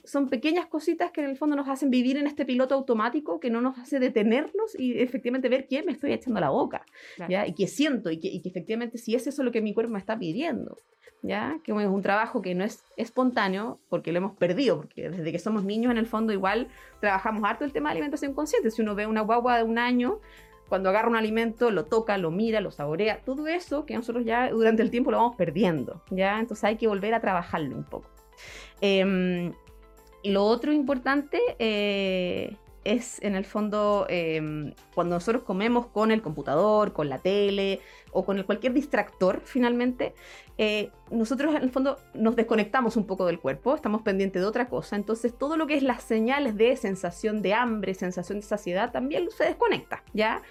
Son 0.04 0.28
pequeñas 0.28 0.66
cositas 0.66 1.10
que 1.10 1.20
en 1.20 1.30
el 1.30 1.36
fondo 1.36 1.56
nos 1.56 1.68
hacen 1.68 1.90
vivir 1.90 2.16
en 2.16 2.26
este 2.26 2.44
piloto 2.44 2.74
automático 2.74 3.40
que 3.40 3.50
no 3.50 3.60
nos 3.60 3.78
hace 3.78 3.98
detenernos 3.98 4.78
y 4.78 5.00
efectivamente 5.00 5.48
ver 5.48 5.66
qué 5.66 5.82
me 5.82 5.92
estoy 5.92 6.12
echando 6.12 6.38
a 6.38 6.42
la 6.42 6.50
boca, 6.50 6.84
¿ya? 7.28 7.46
Y 7.46 7.54
qué 7.54 7.66
siento 7.66 8.10
y 8.10 8.18
que, 8.18 8.28
y 8.28 8.40
que 8.40 8.48
efectivamente 8.48 8.98
si 8.98 9.14
es 9.14 9.26
eso 9.26 9.42
lo 9.42 9.52
que 9.52 9.60
mi 9.60 9.74
cuerpo 9.74 9.92
me 9.92 9.98
está 9.98 10.18
pidiendo. 10.18 10.76
¿ya? 11.22 11.58
Que 11.64 11.72
es 11.72 11.88
un 11.88 12.02
trabajo 12.02 12.42
que 12.42 12.54
no 12.54 12.64
es 12.64 12.84
espontáneo 12.96 13.80
porque 13.88 14.12
lo 14.12 14.18
hemos 14.18 14.36
perdido, 14.36 14.76
porque 14.76 15.10
desde 15.10 15.32
que 15.32 15.38
somos 15.38 15.64
niños 15.64 15.90
en 15.90 15.98
el 15.98 16.06
fondo 16.06 16.32
igual 16.32 16.68
trabajamos 17.00 17.42
harto 17.44 17.64
el 17.64 17.72
tema 17.72 17.88
de 17.88 17.94
alimentación 17.94 18.34
consciente. 18.34 18.70
Si 18.70 18.82
uno 18.82 18.94
ve 18.94 19.06
una 19.06 19.22
guagua 19.22 19.56
de 19.56 19.64
un 19.64 19.78
año, 19.78 20.20
cuando 20.68 20.90
agarra 20.90 21.08
un 21.08 21.16
alimento, 21.16 21.70
lo 21.70 21.86
toca, 21.86 22.18
lo 22.18 22.30
mira, 22.30 22.60
lo 22.60 22.70
saborea, 22.70 23.22
todo 23.24 23.48
eso 23.48 23.86
que 23.86 23.94
nosotros 23.94 24.24
ya 24.24 24.50
durante 24.50 24.82
el 24.82 24.90
tiempo 24.90 25.10
lo 25.10 25.16
vamos 25.16 25.36
perdiendo, 25.36 26.02
¿ya? 26.10 26.38
Entonces 26.38 26.64
hay 26.64 26.76
que 26.76 26.86
volver 26.86 27.14
a 27.14 27.20
trabajarlo 27.20 27.74
un 27.74 27.84
poco. 27.84 28.08
Eh, 28.80 29.52
lo 30.28 30.44
otro 30.44 30.72
importante 30.72 31.40
eh, 31.58 32.56
es 32.84 33.22
en 33.22 33.34
el 33.34 33.44
fondo 33.44 34.06
em, 34.08 34.72
cuando 34.94 35.16
nosotros 35.16 35.42
comemos 35.42 35.86
con 35.86 36.10
el 36.10 36.22
computador, 36.22 36.92
con 36.92 37.08
la 37.08 37.18
tele 37.18 37.80
o 38.12 38.24
con 38.24 38.42
cualquier 38.44 38.72
distractor 38.72 39.42
finalmente, 39.44 40.14
eh, 40.56 40.90
nosotros 41.10 41.54
en 41.54 41.62
el 41.62 41.70
fondo 41.70 41.98
nos 42.14 42.34
desconectamos 42.34 42.96
un 42.96 43.06
poco 43.06 43.26
del 43.26 43.40
cuerpo, 43.40 43.74
estamos 43.74 44.02
pendientes 44.02 44.40
de 44.40 44.48
otra 44.48 44.68
cosa, 44.68 44.96
entonces 44.96 45.36
todo 45.36 45.56
lo 45.56 45.66
que 45.66 45.76
es 45.76 45.82
las 45.82 46.02
señales 46.02 46.56
de 46.56 46.76
sensación 46.76 47.42
de 47.42 47.54
hambre, 47.54 47.94
sensación 47.94 48.40
de 48.40 48.46
saciedad, 48.46 48.90
también 48.90 49.28
se 49.30 49.44
desconecta, 49.44 50.02
¿ya? 50.14 50.42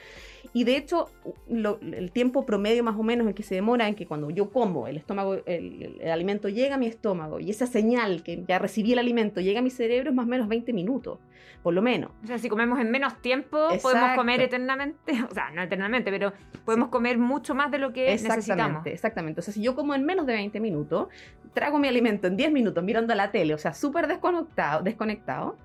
Y 0.54 0.63
de 0.63 0.77
hecho, 0.77 1.10
el 1.50 2.12
tiempo 2.12 2.46
promedio 2.46 2.84
más 2.84 2.96
o 2.96 3.04
menos 3.04 3.27
en 3.27 3.34
que 3.34 3.44
se 3.44 3.56
demora 3.56 3.88
en 3.88 3.96
que 3.96 4.06
cuando 4.06 4.30
yo 4.30 4.50
como, 4.50 4.88
el 4.88 4.98
estómago, 4.98 5.38
el, 5.46 6.00
alimento 6.10 6.50
llega 6.50 6.75
a 6.75 6.77
mi 6.77 6.88
estómago 6.88 7.39
y 7.39 7.50
esa 7.50 7.68
señal 7.68 8.24
que 8.24 8.44
ya 8.48 8.60
recibí 8.60 8.94
el 8.94 9.00
alimento 9.00 9.42
llega 9.42 9.60
a 9.60 9.63
mi 9.63 9.70
cerebro 9.70 10.10
es 10.10 10.16
más 10.16 10.25
o 10.25 10.30
menos 10.30 10.48
20 10.48 10.74
minutos, 10.74 11.20
por 11.63 11.74
lo 11.74 11.82
menos. 11.82 12.12
O 12.24 12.27
sea, 12.27 12.38
si 12.38 12.50
comemos 12.50 12.80
en 12.80 12.92
menos 12.92 13.22
tiempo, 13.22 13.68
podemos 13.82 14.16
comer 14.16 14.42
eternamente, 14.42 15.24
o 15.30 15.34
sea, 15.34 15.51
no 15.51 15.62
eternamente, 15.62 16.12
pero 16.12 16.34
podemos 16.66 16.89
comer 16.89 17.18
mucho 17.18 17.56
más 17.56 17.72
de 17.72 17.77
lo 17.80 17.94
que 17.94 18.13
exactamente, 18.13 18.38
necesitamos. 18.38 18.86
Exactamente. 18.86 19.39
O 19.39 19.44
sea, 19.44 19.54
si 19.54 19.62
yo 19.62 19.75
como 19.75 19.96
en 19.96 20.06
menos 20.06 20.25
de 20.25 20.34
20 20.34 20.60
minutos, 20.60 21.08
trago 21.54 21.80
mi 21.80 21.88
alimento 21.88 22.27
en 22.27 22.38
10 22.38 22.51
minutos 22.51 22.84
mirando 22.84 23.13
la 23.16 23.32
tele, 23.32 23.54
o 23.54 23.58
sea, 23.58 23.74
súper 23.74 24.08
desconectado, 24.08 24.84
desconectado 24.84 25.58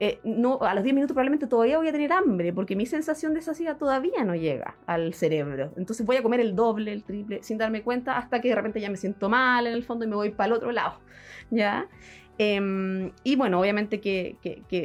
eh, 0.00 0.20
no, 0.22 0.60
a 0.62 0.74
los 0.74 0.84
10 0.84 0.94
minutos 0.94 1.14
probablemente 1.14 1.48
todavía 1.48 1.78
voy 1.78 1.88
a 1.88 1.92
tener 1.92 2.12
hambre, 2.12 2.52
porque 2.52 2.76
mi 2.76 2.86
sensación 2.86 3.34
de 3.34 3.42
saciedad 3.42 3.76
todavía 3.76 4.24
no 4.24 4.34
llega 4.36 4.76
al 4.86 5.12
cerebro. 5.14 5.72
Entonces 5.76 6.06
voy 6.06 6.16
a 6.16 6.22
comer 6.22 6.40
el 6.40 6.54
doble, 6.54 6.92
el 6.92 7.02
triple, 7.02 7.42
sin 7.42 7.58
darme 7.58 7.82
cuenta, 7.82 8.16
hasta 8.16 8.40
que 8.40 8.48
de 8.48 8.54
repente 8.54 8.80
ya 8.80 8.90
me 8.90 8.96
siento 8.96 9.28
mal 9.28 9.66
en 9.66 9.72
el 9.72 9.82
fondo 9.82 10.04
y 10.04 10.08
me 10.08 10.14
voy 10.14 10.30
para 10.30 10.48
el 10.48 10.52
otro 10.52 10.70
lado. 10.70 11.00
¿Ya? 11.50 11.88
Em, 12.40 13.10
y 13.24 13.34
bueno, 13.34 13.58
obviamente 13.60 14.00
que, 14.00 14.36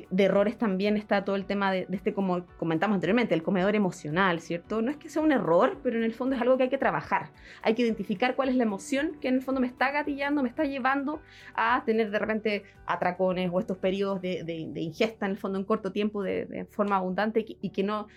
de 0.10 0.24
errores 0.24 0.58
también 0.58 0.98
está 0.98 1.24
todo 1.24 1.36
el 1.36 1.46
tema 1.46 1.72
de, 1.72 1.86
este, 1.92 2.12
como 2.12 2.48
comentamos 2.58 2.96
anteriormente, 2.96 3.36
el 3.36 3.44
comedor 3.44 3.76
emocional, 3.76 4.40
¿cierto? 4.40 4.82
No 4.82 4.90
es 4.90 4.98
que 4.98 5.08
sea 5.08 5.22
un 5.22 5.32
error, 5.32 5.78
pero 5.84 5.98
en 5.98 6.04
el 6.04 6.14
fondo 6.14 6.36
es 6.36 6.42
algo 6.42 6.58
que 6.58 6.64
hay 6.64 6.70
que 6.70 6.80
trabajar. 6.80 7.30
Hay 7.62 7.76
que 7.76 7.84
identificar 7.84 8.36
cuál 8.36 8.50
es 8.50 8.56
la 8.56 8.64
emoción 8.64 9.18
que 9.22 9.28
en 9.28 9.36
el 9.36 9.42
fondo 9.44 9.62
me 9.62 9.68
está 9.68 9.92
gatillando, 9.92 10.42
me 10.42 10.50
está 10.50 10.64
llevando 10.64 11.22
a 11.54 11.84
tener 11.86 12.10
de 12.10 12.18
repente 12.18 12.64
atracones 12.88 13.52
o 13.54 13.60
estos 13.60 13.78
periodos 13.78 14.20
de, 14.20 14.74
ingesta 14.76 15.28
en 15.28 15.34
el 15.34 15.38
fondo 15.38 15.60
en 15.60 15.66
corto 15.66 15.92
tiempo 15.92 16.24
de, 16.24 16.66
forma 16.72 16.96
abundante 16.96 17.46
y 17.62 17.70
que 17.70 17.84
no 17.84 18.08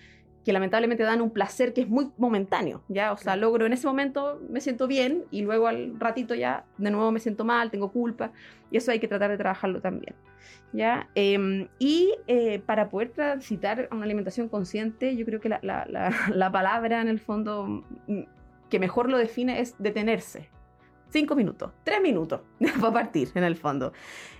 que 0.46 0.52
lamentablemente 0.52 1.02
dan 1.02 1.20
un 1.20 1.30
placer 1.30 1.72
que 1.72 1.80
es 1.80 1.88
muy 1.88 2.12
momentáneo, 2.18 2.84
¿ya? 2.86 3.10
O 3.10 3.16
sea, 3.16 3.34
logro 3.34 3.66
en 3.66 3.72
ese 3.72 3.88
momento, 3.88 4.40
me 4.48 4.60
siento 4.60 4.86
bien 4.86 5.24
y 5.32 5.42
luego 5.42 5.66
al 5.66 5.98
ratito 5.98 6.36
ya 6.36 6.64
de 6.78 6.92
nuevo 6.92 7.10
me 7.10 7.18
siento 7.18 7.44
mal, 7.44 7.72
tengo 7.72 7.90
culpa 7.90 8.30
y 8.70 8.76
eso 8.76 8.92
hay 8.92 9.00
que 9.00 9.08
tratar 9.08 9.32
de 9.32 9.38
trabajarlo 9.38 9.80
también, 9.80 10.14
¿ya? 10.72 11.08
Em, 11.16 11.66
y 11.80 12.14
eh, 12.28 12.60
para 12.60 12.88
poder 12.90 13.08
transitar 13.08 13.88
a 13.90 13.94
una 13.96 14.04
alimentación 14.04 14.48
consciente, 14.48 15.16
yo 15.16 15.26
creo 15.26 15.40
que 15.40 15.48
la, 15.48 15.58
la, 15.64 16.14
la 16.32 16.52
palabra 16.52 17.00
en 17.00 17.08
el 17.08 17.18
fondo 17.18 17.82
mm, 18.06 18.20
que 18.70 18.78
mejor 18.78 19.10
lo 19.10 19.18
define 19.18 19.58
es 19.58 19.74
detenerse, 19.80 20.48
cinco 21.10 21.34
minutos, 21.34 21.72
tres 21.84 22.00
minutos 22.00 22.40
para 22.80 22.92
partir 22.92 23.30
en 23.34 23.44
el 23.44 23.56
fondo 23.56 23.92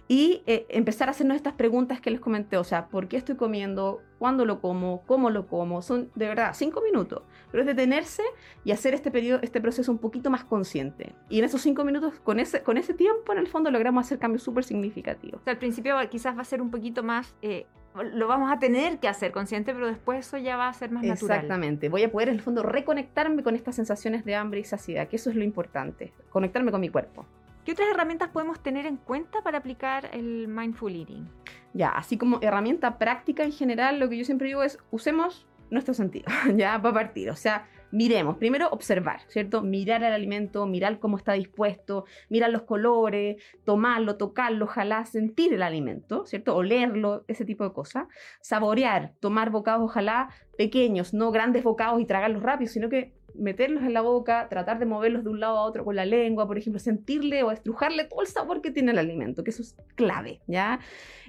y 0.09 0.43
eh, 0.47 0.67
empezar 0.69 1.09
a 1.09 1.11
hacernos 1.11 1.37
estas 1.37 1.55
preguntas 1.55 2.01
que 2.01 2.11
les 2.11 2.21
comenté, 2.21 2.57
o 2.57 2.65
sea, 2.65 2.87
¿por 2.89 3.09
qué 3.09 3.17
estoy 3.17 3.35
comiendo? 3.35 4.03
¿Cuándo 4.19 4.45
lo 4.45 4.61
como? 4.61 5.03
¿Cómo 5.05 5.31
lo 5.31 5.49
como? 5.49 5.83
Son 5.83 6.11
de 6.15 6.29
verdad 6.29 6.53
cinco 6.55 6.81
minutos, 6.81 7.23
pero 7.51 7.63
es 7.63 7.67
detenerse 7.67 8.23
y 8.65 8.71
hacer 8.71 8.95
este, 8.95 9.11
periodo, 9.11 9.41
este 9.43 9.61
proceso 9.61 9.91
un 9.91 9.99
poquito 9.99 10.31
más 10.31 10.45
consciente. 10.45 11.13
Y 11.29 11.41
en 11.41 11.45
esos 11.45 11.61
cinco 11.61 11.85
minutos, 11.85 12.15
con 12.23 12.39
ese, 12.39 12.63
con 12.63 12.77
ese 12.77 12.95
tiempo, 12.95 13.33
en 13.33 13.39
el 13.39 13.49
fondo 13.49 13.71
logramos 13.71 14.07
hacer 14.07 14.19
cambios 14.19 14.45
súper 14.45 14.63
significativos. 14.63 15.41
O 15.41 15.45
sea, 15.45 15.55
al 15.55 15.59
principio 15.59 15.97
quizás 16.09 16.37
va 16.37 16.43
a 16.43 16.45
ser 16.45 16.63
un 16.63 16.71
poquito 16.71 17.03
más... 17.03 17.35
Eh, 17.43 17.67
lo 18.03 18.29
vamos 18.29 18.51
a 18.51 18.59
tener 18.59 18.99
que 18.99 19.09
hacer 19.09 19.33
consciente, 19.33 19.73
pero 19.73 19.87
después 19.87 20.27
eso 20.27 20.39
ya 20.39 20.57
va 20.57 20.69
a 20.69 20.73
ser 20.73 20.91
más 20.91 21.03
natural. 21.03 21.39
Exactamente. 21.39 21.89
Voy 21.89 22.03
a 22.03 22.11
poder, 22.11 22.29
en 22.29 22.35
el 22.35 22.41
fondo, 22.41 22.63
reconectarme 22.63 23.43
con 23.43 23.55
estas 23.55 23.77
sensaciones 23.77 24.25
de 24.25 24.35
hambre 24.35 24.61
y 24.61 24.65
saciedad, 24.65 25.09
que 25.09 25.17
eso 25.17 25.31
es 25.31 25.37
lo 25.37 25.45
importante, 25.45 26.13
conectarme 26.31 26.71
con 26.71 26.81
mi 26.81 26.89
cuerpo. 26.89 27.27
¿Qué 27.65 27.73
otras 27.73 27.89
herramientas 27.89 28.29
podemos 28.29 28.61
tener 28.61 28.87
en 28.87 28.97
cuenta 28.97 29.43
para 29.43 29.59
aplicar 29.59 30.09
el 30.13 30.47
mindful 30.47 30.95
eating? 30.95 31.29
Ya, 31.75 31.91
así 31.91 32.17
como 32.17 32.39
herramienta 32.41 32.97
práctica 32.97 33.43
en 33.43 33.53
general, 33.53 33.99
lo 33.99 34.09
que 34.09 34.17
yo 34.17 34.25
siempre 34.25 34.47
digo 34.47 34.63
es 34.63 34.79
usemos 34.91 35.47
nuestro 35.71 35.93
sentido, 35.93 36.27
ya 36.57 36.81
para 36.81 36.95
partir. 36.95 37.31
O 37.31 37.37
sea, 37.37 37.67
miremos, 37.97 38.37
primero 38.37 38.69
observar, 38.69 39.23
¿cierto? 39.29 39.63
Mirar 39.63 40.03
el 40.03 40.13
alimento, 40.13 40.67
mirar 40.67 40.99
cómo 40.99 41.17
está 41.17 41.33
dispuesto, 41.33 42.05
mirar 42.29 42.51
los 42.51 42.63
colores, 42.63 43.43
tomarlo, 43.65 44.17
tocarlo, 44.17 44.67
ojalá 44.67 45.07
sentir 45.07 45.55
el 45.55 45.63
alimento, 45.63 46.27
¿cierto? 46.27 46.55
Olerlo, 46.55 47.25
ese 47.27 47.47
tipo 47.47 47.65
de 47.65 47.73
cosas. 47.73 48.07
Saborear, 48.43 49.13
tomar 49.19 49.49
bocados, 49.49 49.83
ojalá 49.83 50.29
pequeños, 50.59 51.15
no 51.15 51.31
grandes 51.31 51.65
bocados 51.65 51.99
y 51.99 52.05
tragarlos 52.05 52.43
rápido, 52.43 52.71
sino 52.71 52.91
que 52.91 53.15
meterlos 53.39 53.83
en 53.83 53.95
la 53.95 54.01
boca, 54.01 54.49
tratar 54.49 54.79
de 54.79 54.87
moverlos 54.87 55.25
de 55.25 55.31
un 55.31 55.41
lado 55.41 55.59
a 55.59 55.63
otro 55.63 55.85
con 55.85 55.97
la 55.97 56.05
lengua, 56.05 56.47
por 56.47 56.59
ejemplo, 56.59 56.79
sentirle 56.79 57.43
o 57.43 57.51
estrujarle 57.51 58.05
todo 58.05 58.23
el 58.23 58.27
sabor 58.27 58.61
que 58.61 58.71
tiene 58.71 58.93
el 58.93 58.99
alimento, 58.99 59.45
que 59.45 59.51
eso 59.51 59.63
es 59.63 59.77
clave, 59.95 60.41
¿ya? 60.47 60.81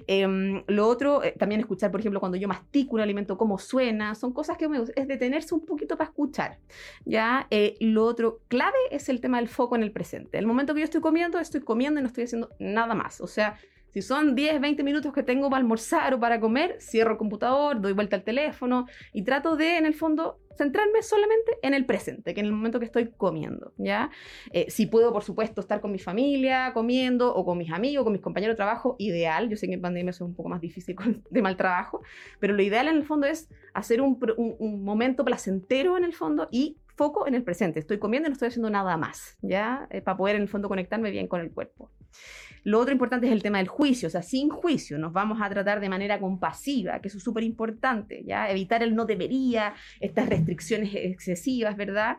Em, 0.06 0.62
lo 0.66 0.86
otro, 0.86 1.22
eh, 1.22 1.34
también 1.38 1.60
escuchar, 1.60 1.90
por 1.90 2.00
ejemplo, 2.00 2.20
cuando 2.20 2.38
yo 2.38 2.48
mastico 2.48 2.94
un 2.94 3.00
alimento, 3.00 3.36
cómo 3.36 3.58
suena, 3.58 4.14
son 4.14 4.32
cosas 4.32 4.56
que 4.56 4.68
me 4.68 4.78
es 4.96 5.08
detenerse 5.08 5.54
un 5.54 5.64
poquito 5.64 5.96
para 5.96 6.10
escuchar, 6.10 6.58
¿ya? 7.04 7.46
Eh, 7.50 7.76
lo 7.80 8.04
otro 8.04 8.40
clave 8.48 8.78
es 8.90 9.08
el 9.08 9.20
tema 9.20 9.38
del 9.38 9.48
foco 9.48 9.76
en 9.76 9.82
el 9.82 9.92
presente. 9.92 10.38
El 10.38 10.46
momento 10.46 10.74
que 10.74 10.80
yo 10.80 10.84
estoy 10.84 11.00
comiendo, 11.00 11.38
estoy 11.38 11.60
comiendo 11.60 12.00
y 12.00 12.02
no 12.02 12.08
estoy 12.08 12.24
haciendo 12.24 12.50
nada 12.58 12.94
más, 12.94 13.20
o 13.20 13.26
sea, 13.26 13.58
si 13.90 14.02
son 14.02 14.34
10, 14.34 14.60
20 14.60 14.82
minutos 14.82 15.12
que 15.12 15.22
tengo 15.22 15.48
para 15.50 15.60
almorzar 15.60 16.14
o 16.14 16.20
para 16.20 16.40
comer, 16.40 16.76
cierro 16.80 17.12
el 17.12 17.18
computador, 17.18 17.80
doy 17.80 17.92
vuelta 17.92 18.16
al 18.16 18.24
teléfono 18.24 18.86
y 19.12 19.22
trato 19.22 19.56
de, 19.56 19.76
en 19.76 19.86
el 19.86 19.94
fondo, 19.94 20.38
centrarme 20.58 21.02
solamente 21.02 21.52
en 21.62 21.72
el 21.72 21.86
presente, 21.86 22.34
que 22.34 22.40
en 22.40 22.46
el 22.46 22.52
momento 22.52 22.78
que 22.80 22.84
estoy 22.84 23.10
comiendo, 23.16 23.72
¿ya? 23.78 24.10
Eh, 24.52 24.66
si 24.68 24.86
puedo, 24.86 25.12
por 25.12 25.22
supuesto, 25.22 25.60
estar 25.60 25.80
con 25.80 25.92
mi 25.92 25.98
familia 25.98 26.72
comiendo 26.74 27.34
o 27.34 27.44
con 27.44 27.56
mis 27.56 27.70
amigos, 27.70 28.04
con 28.04 28.12
mis 28.12 28.20
compañeros 28.20 28.54
de 28.54 28.56
trabajo, 28.56 28.96
ideal. 28.98 29.48
Yo 29.48 29.56
sé 29.56 29.68
que 29.68 29.74
en 29.74 29.80
pandemia 29.80 30.10
eso 30.10 30.24
es 30.24 30.28
un 30.28 30.34
poco 30.34 30.48
más 30.48 30.60
difícil 30.60 30.96
con, 30.96 31.22
de 31.30 31.42
mal 31.42 31.56
trabajo, 31.56 32.02
pero 32.40 32.54
lo 32.54 32.62
ideal 32.62 32.88
en 32.88 32.96
el 32.96 33.04
fondo 33.04 33.26
es 33.26 33.48
hacer 33.72 34.00
un, 34.00 34.18
momento 34.82 35.24
placentero 35.24 35.96
en 35.96 36.04
el 36.04 36.12
fondo 36.12 36.48
y 36.50 36.76
foco 36.96 37.26
en 37.26 37.34
el 37.34 37.44
presente. 37.44 37.78
Estoy 37.78 37.98
comiendo 37.98 38.26
y 38.26 38.30
no 38.30 38.32
estoy 38.32 38.48
haciendo 38.48 38.70
nada 38.70 38.96
más, 38.96 39.38
¿ya? 39.40 39.86
Eh, 39.90 40.00
para 40.00 40.16
poder 40.16 40.36
en 40.36 40.42
el 40.42 40.48
fondo 40.48 40.68
conectarme 40.68 41.10
bien 41.10 41.28
con 41.28 41.40
el 41.40 41.52
cuerpo. 41.52 41.90
Lo 42.68 42.80
otro 42.80 42.92
importante 42.92 43.26
es 43.26 43.32
el 43.32 43.42
tema 43.42 43.56
del 43.56 43.66
juicio, 43.66 44.08
o 44.08 44.10
sea, 44.10 44.20
sin 44.20 44.50
juicio, 44.50 44.98
nos 44.98 45.14
vamos 45.14 45.38
a 45.40 45.48
tratar 45.48 45.80
de 45.80 45.88
manera 45.88 46.20
compasiva, 46.20 47.00
que 47.00 47.08
eso 47.08 47.16
es 47.16 47.24
súper 47.24 47.42
importante, 47.42 48.22
¿ya? 48.26 48.50
Evitar 48.50 48.82
el 48.82 48.94
no 48.94 49.06
debería, 49.06 49.72
estas 50.00 50.28
restricciones 50.28 50.94
excesivas, 50.94 51.78
¿verdad? 51.78 52.18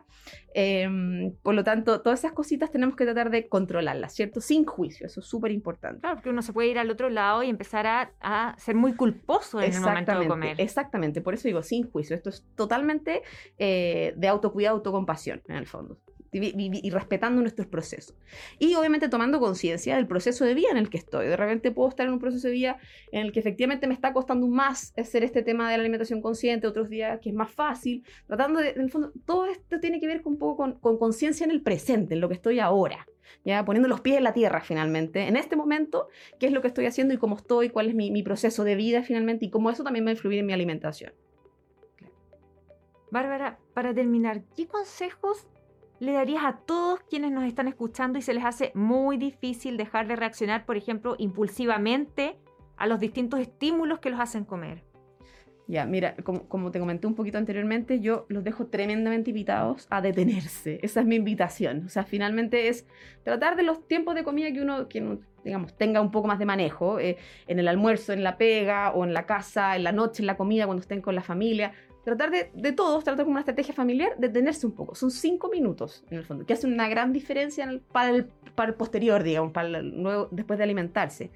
Em, 0.52 1.36
por 1.44 1.54
lo 1.54 1.62
tanto, 1.62 2.00
todas 2.00 2.18
esas 2.18 2.32
cositas 2.32 2.72
tenemos 2.72 2.96
que 2.96 3.04
tratar 3.04 3.30
de 3.30 3.46
controlarlas, 3.46 4.12
¿cierto? 4.12 4.40
Sin 4.40 4.64
juicio, 4.64 5.06
eso 5.06 5.20
es 5.20 5.26
súper 5.26 5.52
importante. 5.52 6.00
Claro, 6.00 6.16
porque 6.16 6.30
uno 6.30 6.42
se 6.42 6.52
puede 6.52 6.66
ir 6.66 6.80
al 6.80 6.90
otro 6.90 7.10
lado 7.10 7.44
y 7.44 7.48
empezar 7.48 7.86
a, 7.86 8.56
ser 8.58 8.74
muy 8.74 8.94
culposo 8.94 9.60
en 9.60 9.72
el 9.72 9.80
momento 9.80 10.18
de 10.18 10.26
comer. 10.26 10.60
Exactamente, 10.60 11.20
por 11.20 11.34
eso 11.34 11.46
digo 11.46 11.62
sin 11.62 11.88
juicio. 11.88 12.16
Esto 12.16 12.30
es 12.30 12.44
totalmente 12.56 13.22
eh, 13.56 14.14
de 14.16 14.26
autocuidado, 14.26 14.78
autocompasión, 14.78 15.42
en 15.46 15.54
el 15.54 15.68
fondo 15.68 16.00
y, 16.32 16.90
respetando 16.90 17.40
nuestros 17.40 17.66
procesos. 17.66 18.16
Y 18.58 18.74
obviamente 18.74 19.08
tomando 19.08 19.40
conciencia 19.40 19.96
del 19.96 20.06
proceso 20.06 20.44
de 20.44 20.54
vida 20.54 20.68
en 20.70 20.76
el 20.76 20.90
que 20.90 20.98
estoy. 20.98 21.26
De 21.26 21.36
repente 21.36 21.70
puedo 21.70 21.88
estar 21.88 22.06
en 22.06 22.12
un 22.12 22.18
proceso 22.18 22.48
de 22.48 22.54
vida 22.54 22.78
en 23.12 23.26
el 23.26 23.32
que 23.32 23.40
efectivamente 23.40 23.86
me 23.86 23.94
está 23.94 24.12
costando 24.12 24.46
más 24.46 24.92
hacer 24.96 25.24
este 25.24 25.42
tema 25.42 25.70
de 25.70 25.76
la 25.76 25.82
alimentación 25.82 26.22
consciente, 26.22 26.66
otros 26.66 26.88
días 26.88 27.18
que 27.20 27.30
es 27.30 27.34
más 27.34 27.50
fácil, 27.50 28.04
tratando 28.26 28.60
de, 28.60 28.70
en 28.70 28.82
el 28.82 28.90
fondo, 28.90 29.12
todo 29.24 29.46
esto 29.46 29.80
tiene 29.80 30.00
que 30.00 30.06
ver 30.06 30.22
un 30.24 30.38
poco 30.38 30.78
con 30.80 30.98
conciencia 30.98 31.44
en 31.44 31.50
el 31.50 31.62
presente, 31.62 32.14
en 32.14 32.20
lo 32.20 32.28
que 32.28 32.34
estoy 32.34 32.60
ahora. 32.60 33.06
¿Ya? 33.44 33.64
poniendo 33.64 33.88
los 33.88 34.00
pies 34.00 34.18
en 34.18 34.24
la 34.24 34.32
tierra 34.32 34.60
finalmente, 34.60 35.28
en 35.28 35.36
este 35.36 35.54
momento, 35.54 36.08
qué 36.38 36.46
es 36.46 36.52
lo 36.52 36.60
que 36.60 36.66
estoy 36.68 36.86
haciendo 36.86 37.14
y 37.14 37.16
cómo 37.16 37.36
estoy, 37.36 37.70
cuál 37.70 37.88
es 37.88 37.94
mi, 37.94 38.10
mi 38.10 38.22
proceso 38.22 38.64
de 38.64 38.74
vida 38.74 39.02
finalmente 39.02 39.46
y 39.46 39.50
cómo 39.50 39.70
eso 39.70 39.84
también 39.84 40.04
va 40.04 40.10
a 40.10 40.12
influir 40.12 40.40
en 40.40 40.46
mi 40.46 40.52
alimentación. 40.52 41.12
Bárbara, 43.10 43.58
para 43.74 43.92
terminar, 43.94 44.42
¿qué 44.56 44.66
consejos 44.66 45.48
le 46.00 46.12
darías 46.12 46.44
a 46.44 46.56
todos 46.56 47.00
quienes 47.08 47.30
nos 47.30 47.44
están 47.44 47.68
escuchando 47.68 48.18
y 48.18 48.22
se 48.22 48.34
les 48.34 48.44
hace 48.44 48.72
muy 48.74 49.18
difícil 49.18 49.76
dejar 49.76 50.08
de 50.08 50.16
reaccionar, 50.16 50.64
por 50.64 50.76
ejemplo, 50.76 51.14
impulsivamente 51.18 52.38
a 52.76 52.86
los 52.86 52.98
distintos 52.98 53.38
estímulos 53.38 54.00
que 54.00 54.10
los 54.10 54.18
hacen 54.18 54.44
comer? 54.44 54.82
Ya, 55.68 55.84
mira, 55.84 56.16
como, 56.24 56.72
te 56.72 56.80
comenté 56.80 57.06
un 57.06 57.14
poquito 57.14 57.38
anteriormente, 57.38 58.00
yo 58.00 58.26
los 58.28 58.42
dejo 58.42 58.66
tremendamente 58.66 59.30
invitados 59.30 59.86
a 59.90 60.00
detenerse. 60.00 60.80
Esa 60.82 61.00
es 61.00 61.06
mi 61.06 61.14
invitación. 61.14 61.84
O 61.86 61.88
sea, 61.88 62.02
finalmente 62.02 62.66
es 62.66 62.88
tratar 63.22 63.54
de 63.54 63.62
los 63.62 63.86
tiempos 63.86 64.16
de 64.16 64.24
comida 64.24 64.50
que 64.52 64.62
uno, 64.62 64.88
que 64.88 65.18
digamos, 65.44 65.76
tenga 65.76 66.00
un 66.00 66.10
poco 66.10 66.26
más 66.26 66.40
de 66.40 66.46
manejo, 66.46 66.98
eh, 66.98 67.18
en 67.46 67.60
el 67.60 67.68
almuerzo, 67.68 68.12
en 68.12 68.24
la 68.24 68.36
pega, 68.36 68.90
o 68.90 69.04
en 69.04 69.14
la 69.14 69.26
casa, 69.26 69.76
en 69.76 69.84
la 69.84 69.92
noche, 69.92 70.22
en 70.22 70.26
la 70.26 70.36
comida, 70.36 70.64
cuando 70.64 70.80
estén 70.80 71.02
con 71.02 71.14
la 71.14 71.22
familia 71.22 71.72
tratar 72.04 72.30
de, 72.30 72.50
de 72.54 72.72
todos, 72.72 73.04
tratar 73.04 73.24
como 73.24 73.32
una 73.32 73.40
estrategia 73.40 73.74
familiar, 73.74 74.12
detenerse 74.18 74.66
un 74.66 74.72
poco. 74.72 74.94
Son 74.94 75.10
cinco 75.10 75.48
minutos, 75.48 76.04
en 76.10 76.18
el 76.18 76.24
fondo, 76.24 76.46
que 76.46 76.52
hacen 76.52 76.72
una 76.72 76.88
gran 76.88 77.12
diferencia 77.12 77.68
para, 77.92 78.10
el, 78.10 78.26
para 78.54 78.70
el 78.70 78.74
posterior, 78.74 79.22
digamos, 79.22 79.52
para 79.52 79.68
el 79.78 80.02
nuevo, 80.02 80.28
después 80.30 80.58
de 80.58 80.64
alimentarse. 80.64 81.30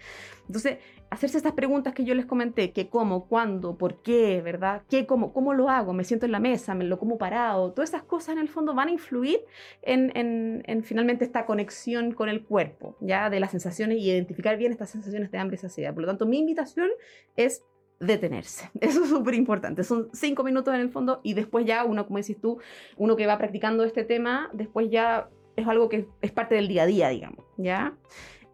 Entonces, 0.47 0.79
hacerse 1.11 1.37
estas 1.37 1.53
preguntas 1.53 1.95
que 1.95 2.05
yo 2.05 2.15
les 2.15 2.27
comenté, 2.27 2.73
qué 2.73 2.89
cómo, 2.89 3.27
cuándo, 3.27 3.77
por 3.77 4.03
qué, 4.03 4.43
¿verdad? 4.43 4.83
¿Qué, 4.91 5.07
cómo, 5.07 5.33
cómo 5.33 5.55
lo 5.55 5.71
hago? 5.71 5.93
¿Me 5.93 6.05
siento 6.05 6.27
en 6.27 6.33
la 6.33 6.41
mesa? 6.41 6.75
¿Me 6.75 6.85
lo 6.85 6.99
como 6.99 7.19
parado? 7.19 7.73
Todas 7.73 7.91
esas 7.91 8.03
cosas 8.03 8.31
en 8.35 8.39
el 8.41 8.49
fondo 8.49 8.75
van 8.75 8.89
a 8.89 8.91
influir 8.91 9.41
en, 9.83 10.13
en, 10.17 10.63
en 10.67 10.83
finalmente 10.83 11.25
esta 11.25 11.47
conexión 11.47 12.13
con 12.13 12.29
el 12.29 12.45
cuerpo, 12.45 12.97
¿ya? 13.01 13.31
De 13.31 13.39
las 13.39 13.53
sensaciones 13.53 13.99
y 13.99 14.11
identificar 14.11 14.57
bien 14.57 14.73
estas 14.73 14.91
sensaciones 14.91 15.31
de 15.31 15.39
hambre 15.39 15.55
y 15.57 15.59
saciedad. 15.59 15.95
Por 15.95 16.03
lo 16.03 16.09
tanto, 16.09 16.27
mi 16.27 16.39
invitación 16.39 16.91
es 17.37 17.65
detenerse. 18.01 18.71
Eso 18.81 19.05
es 19.05 19.11
súper 19.11 19.35
importante. 19.35 19.85
Son 19.85 20.09
cinco 20.13 20.45
minutos 20.45 20.75
en 20.75 20.81
el 20.81 20.91
fondo 20.91 21.21
y 21.23 21.35
después 21.35 21.67
ya 21.67 21.85
uno, 21.85 22.07
como 22.07 22.19
decís 22.19 22.41
tú, 22.41 22.59
uno 22.97 23.17
que 23.17 23.27
va 23.27 23.39
practicando 23.39 23.85
este 23.85 24.05
tema, 24.05 24.51
después 24.53 24.91
ya 24.91 25.29
es 25.57 25.67
algo 25.67 25.89
que 25.89 26.07
es 26.21 26.33
parte 26.33 26.55
del 26.55 26.69
día 26.69 26.83
a 26.83 26.87
día, 26.87 27.09
digamos, 27.09 27.45
¿ya? 27.57 27.97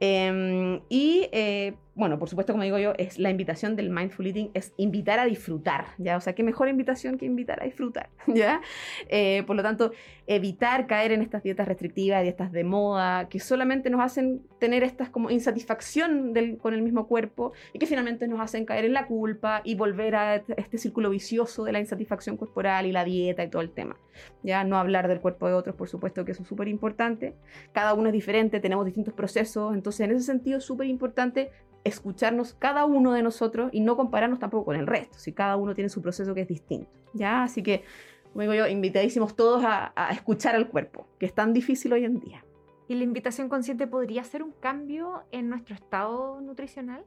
Em, 0.00 0.80
y 0.88 1.28
eh, 1.32 1.74
bueno, 1.94 2.18
por 2.18 2.28
supuesto, 2.28 2.52
como 2.52 2.62
digo 2.62 2.78
yo, 2.78 2.92
es 2.98 3.18
la 3.18 3.30
invitación 3.30 3.74
del 3.74 3.90
mindful 3.90 4.26
eating, 4.26 4.50
es 4.54 4.72
invitar 4.76 5.18
a 5.18 5.24
disfrutar, 5.24 5.86
¿ya? 5.98 6.16
O 6.16 6.20
sea, 6.20 6.34
qué 6.34 6.42
mejor 6.42 6.68
invitación 6.68 7.18
que 7.18 7.26
invitar 7.26 7.60
a 7.60 7.64
disfrutar, 7.64 8.08
¿ya? 8.26 8.60
Eh, 9.08 9.42
por 9.46 9.56
lo 9.56 9.62
tanto, 9.62 9.92
evitar 10.26 10.86
caer 10.86 11.10
en 11.10 11.20
estas 11.20 11.42
dietas 11.42 11.66
restrictivas, 11.66 12.22
dietas 12.22 12.52
de 12.52 12.62
moda, 12.62 13.28
que 13.28 13.40
solamente 13.40 13.90
nos 13.90 14.00
hacen 14.00 14.42
tener 14.60 14.84
estas 14.84 15.10
como 15.10 15.30
insatisfacción 15.30 16.32
con 16.60 16.74
el 16.74 16.82
mismo 16.82 17.08
cuerpo 17.08 17.52
y 17.72 17.80
que 17.80 17.86
finalmente 17.86 18.28
nos 18.28 18.40
hacen 18.40 18.64
caer 18.64 18.84
en 18.84 18.92
la 18.92 19.06
culpa 19.06 19.60
y 19.64 19.74
volver 19.74 20.14
a 20.14 20.36
este 20.36 20.78
círculo 20.78 21.10
vicioso 21.10 21.64
de 21.64 21.72
la 21.72 21.80
insatisfacción 21.80 22.36
corporal 22.36 22.86
y 22.86 22.92
la 22.92 23.04
dieta 23.04 23.42
y 23.42 23.48
todo 23.48 23.62
el 23.62 23.70
tema, 23.70 23.96
¿ya? 24.44 24.62
No 24.62 24.78
hablar 24.78 25.08
del 25.08 25.20
cuerpo 25.20 25.48
de 25.48 25.54
otros, 25.54 25.74
por 25.74 25.88
supuesto 25.88 26.24
que 26.24 26.32
eso 26.32 26.42
es 26.42 26.48
súper 26.48 26.68
importante. 26.68 27.34
Cada 27.72 27.94
uno 27.94 28.08
es 28.08 28.12
diferente, 28.12 28.60
tenemos 28.60 28.86
distintos 28.86 29.14
procesos, 29.14 29.74
entonces 29.74 30.02
en 30.02 30.12
ese 30.12 30.24
sentido 30.24 30.58
es 30.58 30.64
súper 30.64 30.86
importante 30.86 31.50
escucharnos 31.84 32.54
cada 32.54 32.84
uno 32.84 33.12
de 33.12 33.22
nosotros 33.22 33.70
y 33.72 33.80
no 33.80 33.96
compararnos 33.96 34.38
tampoco 34.38 34.66
con 34.66 34.76
el 34.76 34.86
resto, 34.86 35.18
si 35.18 35.32
cada 35.32 35.56
uno 35.56 35.74
tiene 35.74 35.88
su 35.88 36.02
proceso 36.02 36.34
que 36.34 36.42
es 36.42 36.48
distinto. 36.48 36.90
¿ya? 37.14 37.44
Así 37.44 37.62
que, 37.62 37.84
como 38.32 38.42
digo 38.42 38.54
yo, 38.54 38.66
invitadísimos 38.66 39.34
todos 39.36 39.62
a, 39.64 39.92
escuchar 40.10 40.54
al 40.54 40.68
cuerpo, 40.68 41.06
que 41.18 41.26
es 41.26 41.34
tan 41.34 41.52
difícil 41.52 41.92
hoy 41.92 42.04
en 42.04 42.20
día. 42.20 42.44
¿Y 42.88 42.94
la 42.94 43.04
invitación 43.04 43.48
consciente 43.48 43.86
podría 43.86 44.24
ser 44.24 44.42
un 44.42 44.52
cambio 44.52 45.22
en 45.30 45.48
nuestro 45.48 45.74
estado 45.74 46.40
nutricional? 46.40 47.04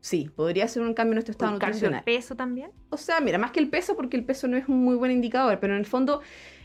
Sí, 0.00 0.30
podría 0.34 0.66
ser 0.66 0.82
un 0.82 0.94
cambio 0.94 1.12
en 1.12 1.16
nuestro 1.16 1.32
estado 1.32 1.52
¿Un 1.52 1.58
nutricional. 1.58 2.00
Cambio 2.00 2.16
peso 2.16 2.34
también? 2.34 2.70
O 2.88 2.96
sea, 2.96 3.20
mira, 3.20 3.38
más 3.38 3.50
que 3.50 3.60
el 3.60 3.68
peso, 3.68 3.96
porque 3.96 4.16
el 4.16 4.24
peso 4.24 4.48
no 4.48 4.56
es 4.56 4.68
un 4.68 4.82
muy 4.82 4.96
buen 4.96 5.10
indicador, 5.10 5.58
pero 5.60 5.74
en 5.74 5.80
el 5.80 5.86
fondo 5.86 6.22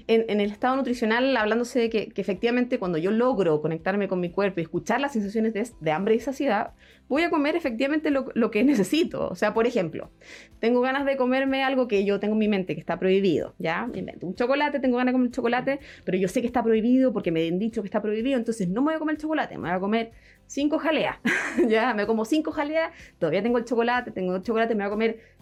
en, 0.08 0.40
el 0.40 0.52
estado 0.52 0.76
nutricional, 0.76 1.36
hablándose 1.36 1.80
de 1.80 1.90
que, 1.90 2.12
efectivamente 2.16 2.78
cuando 2.78 2.98
yo 2.98 3.12
logro 3.12 3.62
conectarme 3.62 4.08
con 4.08 4.20
mi 4.20 4.30
cuerpo 4.30 4.60
y 4.60 4.64
escuchar 4.64 5.02
las 5.02 5.14
sensaciones 5.14 5.54
de, 5.54 5.92
hambre 5.92 6.16
y 6.16 6.20
saciedad, 6.20 6.74
voy 7.08 7.24
a 7.24 7.30
comer 7.30 7.56
efectivamente 7.56 8.12
lo, 8.12 8.52
que 8.52 8.64
necesito. 8.64 9.28
O 9.28 9.36
sea, 9.36 9.54
por 9.54 9.66
ejemplo, 9.66 10.12
tengo 10.60 10.82
ganas 10.82 11.06
de 11.06 11.18
comerme 11.18 11.64
algo 11.64 11.88
que 11.88 12.06
yo 12.06 12.20
tengo 12.20 12.34
en 12.34 12.40
mi 12.40 12.48
mente 12.48 12.76
que 12.76 12.80
está 12.80 13.00
prohibido, 13.00 13.56
¿ya? 13.58 13.90
invento 13.94 14.28
un 14.28 14.36
chocolate, 14.36 14.80
tengo 14.80 14.98
ganas 14.98 15.14
de 15.14 15.18
comer 15.18 15.32
chocolate, 15.32 15.80
pero 16.04 16.18
yo 16.18 16.28
sé 16.28 16.42
que 16.42 16.48
está 16.48 16.64
prohibido 16.64 17.14
porque 17.14 17.32
me 17.32 17.48
han 17.48 17.60
dicho 17.60 17.82
que 17.82 17.88
está 17.88 18.02
prohibido, 18.02 18.38
entonces 18.38 18.68
no 18.68 18.82
me 18.82 18.88
voy 18.88 18.96
a 18.96 19.00
comer 19.00 19.18
chocolate, 19.18 19.58
me 19.58 19.70
voy 19.70 19.78
a 19.78 19.80
comer 19.80 20.12
cinco 20.48 20.80
jaleas, 20.80 21.18
¿ya? 21.68 21.94
Me 21.94 22.06
como 22.06 22.26
cinco 22.26 22.52
jaleas, 22.52 22.92
todavía 23.20 23.44
tengo 23.44 23.58
el 23.58 23.66
chocolate, 23.66 24.12
tengo 24.12 24.36
el 24.36 24.42
chocolate, 24.42 24.76
me 24.76 24.84
voy 24.84 24.88
a 24.88 24.92
comer 24.92 25.36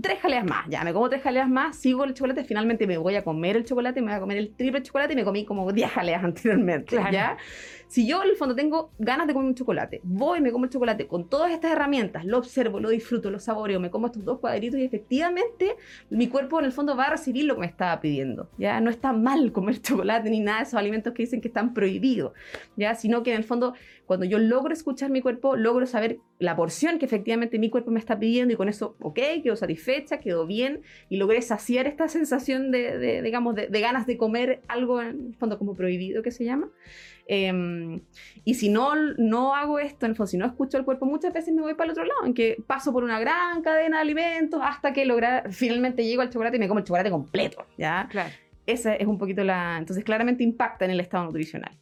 tres 0.00 0.20
jaleas 0.20 0.44
más, 0.44 0.66
ya 0.68 0.84
me 0.84 0.92
como 0.92 1.08
tres 1.08 1.22
jaleas 1.22 1.48
más, 1.48 1.76
sigo 1.76 2.04
el 2.04 2.14
chocolate, 2.14 2.44
finalmente 2.44 2.86
me 2.86 2.96
voy 2.98 3.16
a 3.16 3.24
comer 3.24 3.56
el 3.56 3.64
chocolate, 3.64 4.00
me 4.00 4.08
voy 4.08 4.16
a 4.16 4.20
comer 4.20 4.38
el 4.38 4.54
triple 4.54 4.82
chocolate 4.82 5.14
y 5.14 5.16
me 5.16 5.24
comí 5.24 5.44
como 5.44 5.70
10 5.72 5.90
jaleas 5.90 6.24
anteriormente, 6.24 6.96
¿ya? 7.10 7.36
Si 7.88 8.06
yo 8.06 8.22
en 8.22 8.28
el 8.28 8.36
fondo 8.36 8.54
tengo 8.54 8.90
ganas 8.98 9.26
de 9.26 9.32
comer 9.32 9.48
un 9.48 9.54
chocolate, 9.54 10.00
voy, 10.04 10.42
me 10.42 10.52
como 10.52 10.66
el 10.66 10.70
chocolate 10.70 11.06
con 11.06 11.28
todas 11.28 11.52
estas 11.52 11.72
herramientas, 11.72 12.26
lo 12.26 12.36
observo, 12.36 12.80
lo 12.80 12.90
disfruto, 12.90 13.30
lo 13.30 13.38
saboreo, 13.38 13.80
me 13.80 13.90
como 13.90 14.06
estos 14.06 14.24
dos 14.26 14.40
cuadritos 14.40 14.78
y 14.78 14.84
efectivamente 14.84 15.74
mi 16.10 16.28
cuerpo 16.28 16.58
en 16.58 16.66
el 16.66 16.72
fondo 16.72 16.94
va 16.96 17.06
a 17.06 17.10
recibir 17.10 17.46
lo 17.46 17.54
que 17.54 17.62
me 17.62 17.66
estaba 17.66 17.98
pidiendo. 18.02 18.50
Ya 18.58 18.78
no 18.80 18.90
está 18.90 19.14
mal 19.14 19.52
comer 19.52 19.80
chocolate 19.82 20.28
ni 20.28 20.40
nada 20.40 20.58
de 20.58 20.64
esos 20.64 20.74
alimentos 20.74 21.14
que 21.14 21.22
dicen 21.22 21.40
que 21.40 21.48
están 21.48 21.72
prohibidos, 21.72 22.32
ya, 22.76 22.94
sino 22.94 23.22
que 23.22 23.30
en 23.30 23.38
el 23.38 23.44
fondo 23.44 23.72
cuando 24.08 24.24
yo 24.24 24.38
logro 24.38 24.72
escuchar 24.72 25.10
mi 25.10 25.20
cuerpo, 25.20 25.54
logro 25.54 25.86
saber 25.86 26.18
la 26.38 26.56
porción 26.56 26.98
que 26.98 27.04
efectivamente 27.04 27.58
mi 27.58 27.68
cuerpo 27.68 27.90
me 27.90 28.00
está 28.00 28.18
pidiendo 28.18 28.54
y 28.54 28.56
con 28.56 28.70
eso, 28.70 28.96
ok, 29.00 29.18
quedo 29.42 29.54
satisfecha, 29.54 30.18
quedó 30.18 30.46
bien 30.46 30.80
y 31.10 31.18
logré 31.18 31.42
saciar 31.42 31.86
esta 31.86 32.08
sensación 32.08 32.70
de, 32.70 33.20
digamos, 33.20 33.54
de, 33.54 33.68
de 33.68 33.80
ganas 33.80 34.06
de 34.06 34.16
comer 34.16 34.62
algo 34.66 35.02
en 35.02 35.26
el 35.28 35.34
fondo 35.36 35.58
como 35.58 35.74
prohibido 35.74 36.22
que 36.22 36.30
se 36.30 36.44
llama. 36.44 36.70
Em, 37.30 38.00
y 38.44 38.54
si 38.54 38.70
no, 38.70 38.94
no 39.18 39.54
hago 39.54 39.78
esto, 39.78 40.06
en 40.06 40.10
el 40.12 40.16
fondo, 40.16 40.28
si 40.28 40.38
no 40.38 40.46
escucho 40.46 40.78
el 40.78 40.84
cuerpo, 40.86 41.04
muchas 41.04 41.30
veces 41.34 41.54
me 41.54 41.60
voy 41.60 41.74
para 41.74 41.84
el 41.84 41.90
otro 41.90 42.04
lado, 42.04 42.24
en 42.24 42.32
que 42.32 42.56
paso 42.66 42.90
por 42.90 43.04
una 43.04 43.20
gran 43.20 43.60
cadena 43.60 43.98
de 43.98 44.02
alimentos 44.02 44.60
hasta 44.64 44.94
que 44.94 45.04
lograr, 45.04 45.52
finalmente 45.52 46.06
llego 46.06 46.22
al 46.22 46.30
chocolate 46.30 46.56
y 46.56 46.60
me 46.60 46.68
como 46.68 46.80
el 46.80 46.86
chocolate 46.86 47.10
completo, 47.10 47.66
¿ya? 47.76 48.08
Claro. 48.10 48.30
Esa 48.64 48.94
es 48.94 49.06
un 49.06 49.18
poquito 49.18 49.44
la... 49.44 49.76
Entonces, 49.76 50.04
claramente 50.04 50.42
impacta 50.42 50.86
en 50.86 50.90
el 50.90 51.00
estado 51.00 51.26
nutricional. 51.26 51.78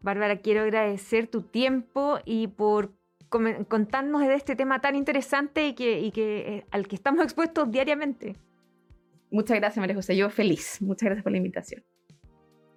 Bárbara, 0.00 0.38
quiero 0.38 0.62
agradecer 0.62 1.26
tu 1.26 1.42
tiempo 1.42 2.18
y 2.24 2.48
por 2.48 2.92
contarnos 3.28 4.22
de 4.22 4.34
este 4.34 4.56
tema 4.56 4.80
tan 4.80 4.96
interesante 4.96 5.66
y 5.68 5.74
que, 5.74 6.00
y 6.00 6.10
que 6.10 6.38
eh, 6.38 6.66
al 6.70 6.88
que 6.88 6.96
estamos 6.96 7.22
expuestos 7.22 7.70
diariamente. 7.70 8.36
Muchas 9.30 9.58
gracias, 9.58 9.78
María 9.78 9.94
José. 9.94 10.16
Yo 10.16 10.28
feliz. 10.30 10.78
Muchas 10.80 11.06
gracias 11.06 11.22
por 11.22 11.32
la 11.32 11.38
invitación. 11.38 11.82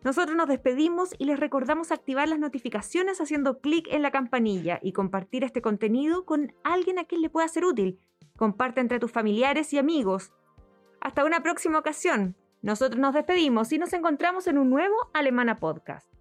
Nosotros 0.06 0.38
nos 0.38 0.48
despedimos 0.48 1.16
y 1.18 1.26
les 1.26 1.40
recordamos 1.40 1.92
activar 1.92 2.30
las 2.30 2.38
notificaciones 2.38 3.20
haciendo 3.20 3.60
clic 3.60 3.88
en 3.90 4.04
la 4.04 4.12
campanilla 4.12 4.80
y 4.84 4.94
compartir 4.94 5.44
este 5.44 5.64
contenido 5.64 6.26
con 6.26 6.54
alguien 6.64 7.00
a 7.00 7.06
quien 7.06 7.24
le 7.24 7.32
pueda 7.32 7.48
ser 7.48 7.66
útil. 7.66 8.00
Comparte 8.38 8.82
entre 8.82 9.00
tus 9.00 9.12
familiares 9.12 9.74
y 9.74 9.80
amigos. 9.80 10.32
Hasta 11.02 11.26
una 11.26 11.42
próxima 11.42 11.80
ocasión. 11.80 12.36
Nosotros 12.62 13.00
nos 13.00 13.16
despedimos 13.16 13.72
y 13.72 13.80
nos 13.80 13.94
encontramos 13.94 14.46
en 14.46 14.60
un 14.60 14.70
nuevo 14.70 14.96
Alemana 15.16 15.56
Podcast. 15.56 16.15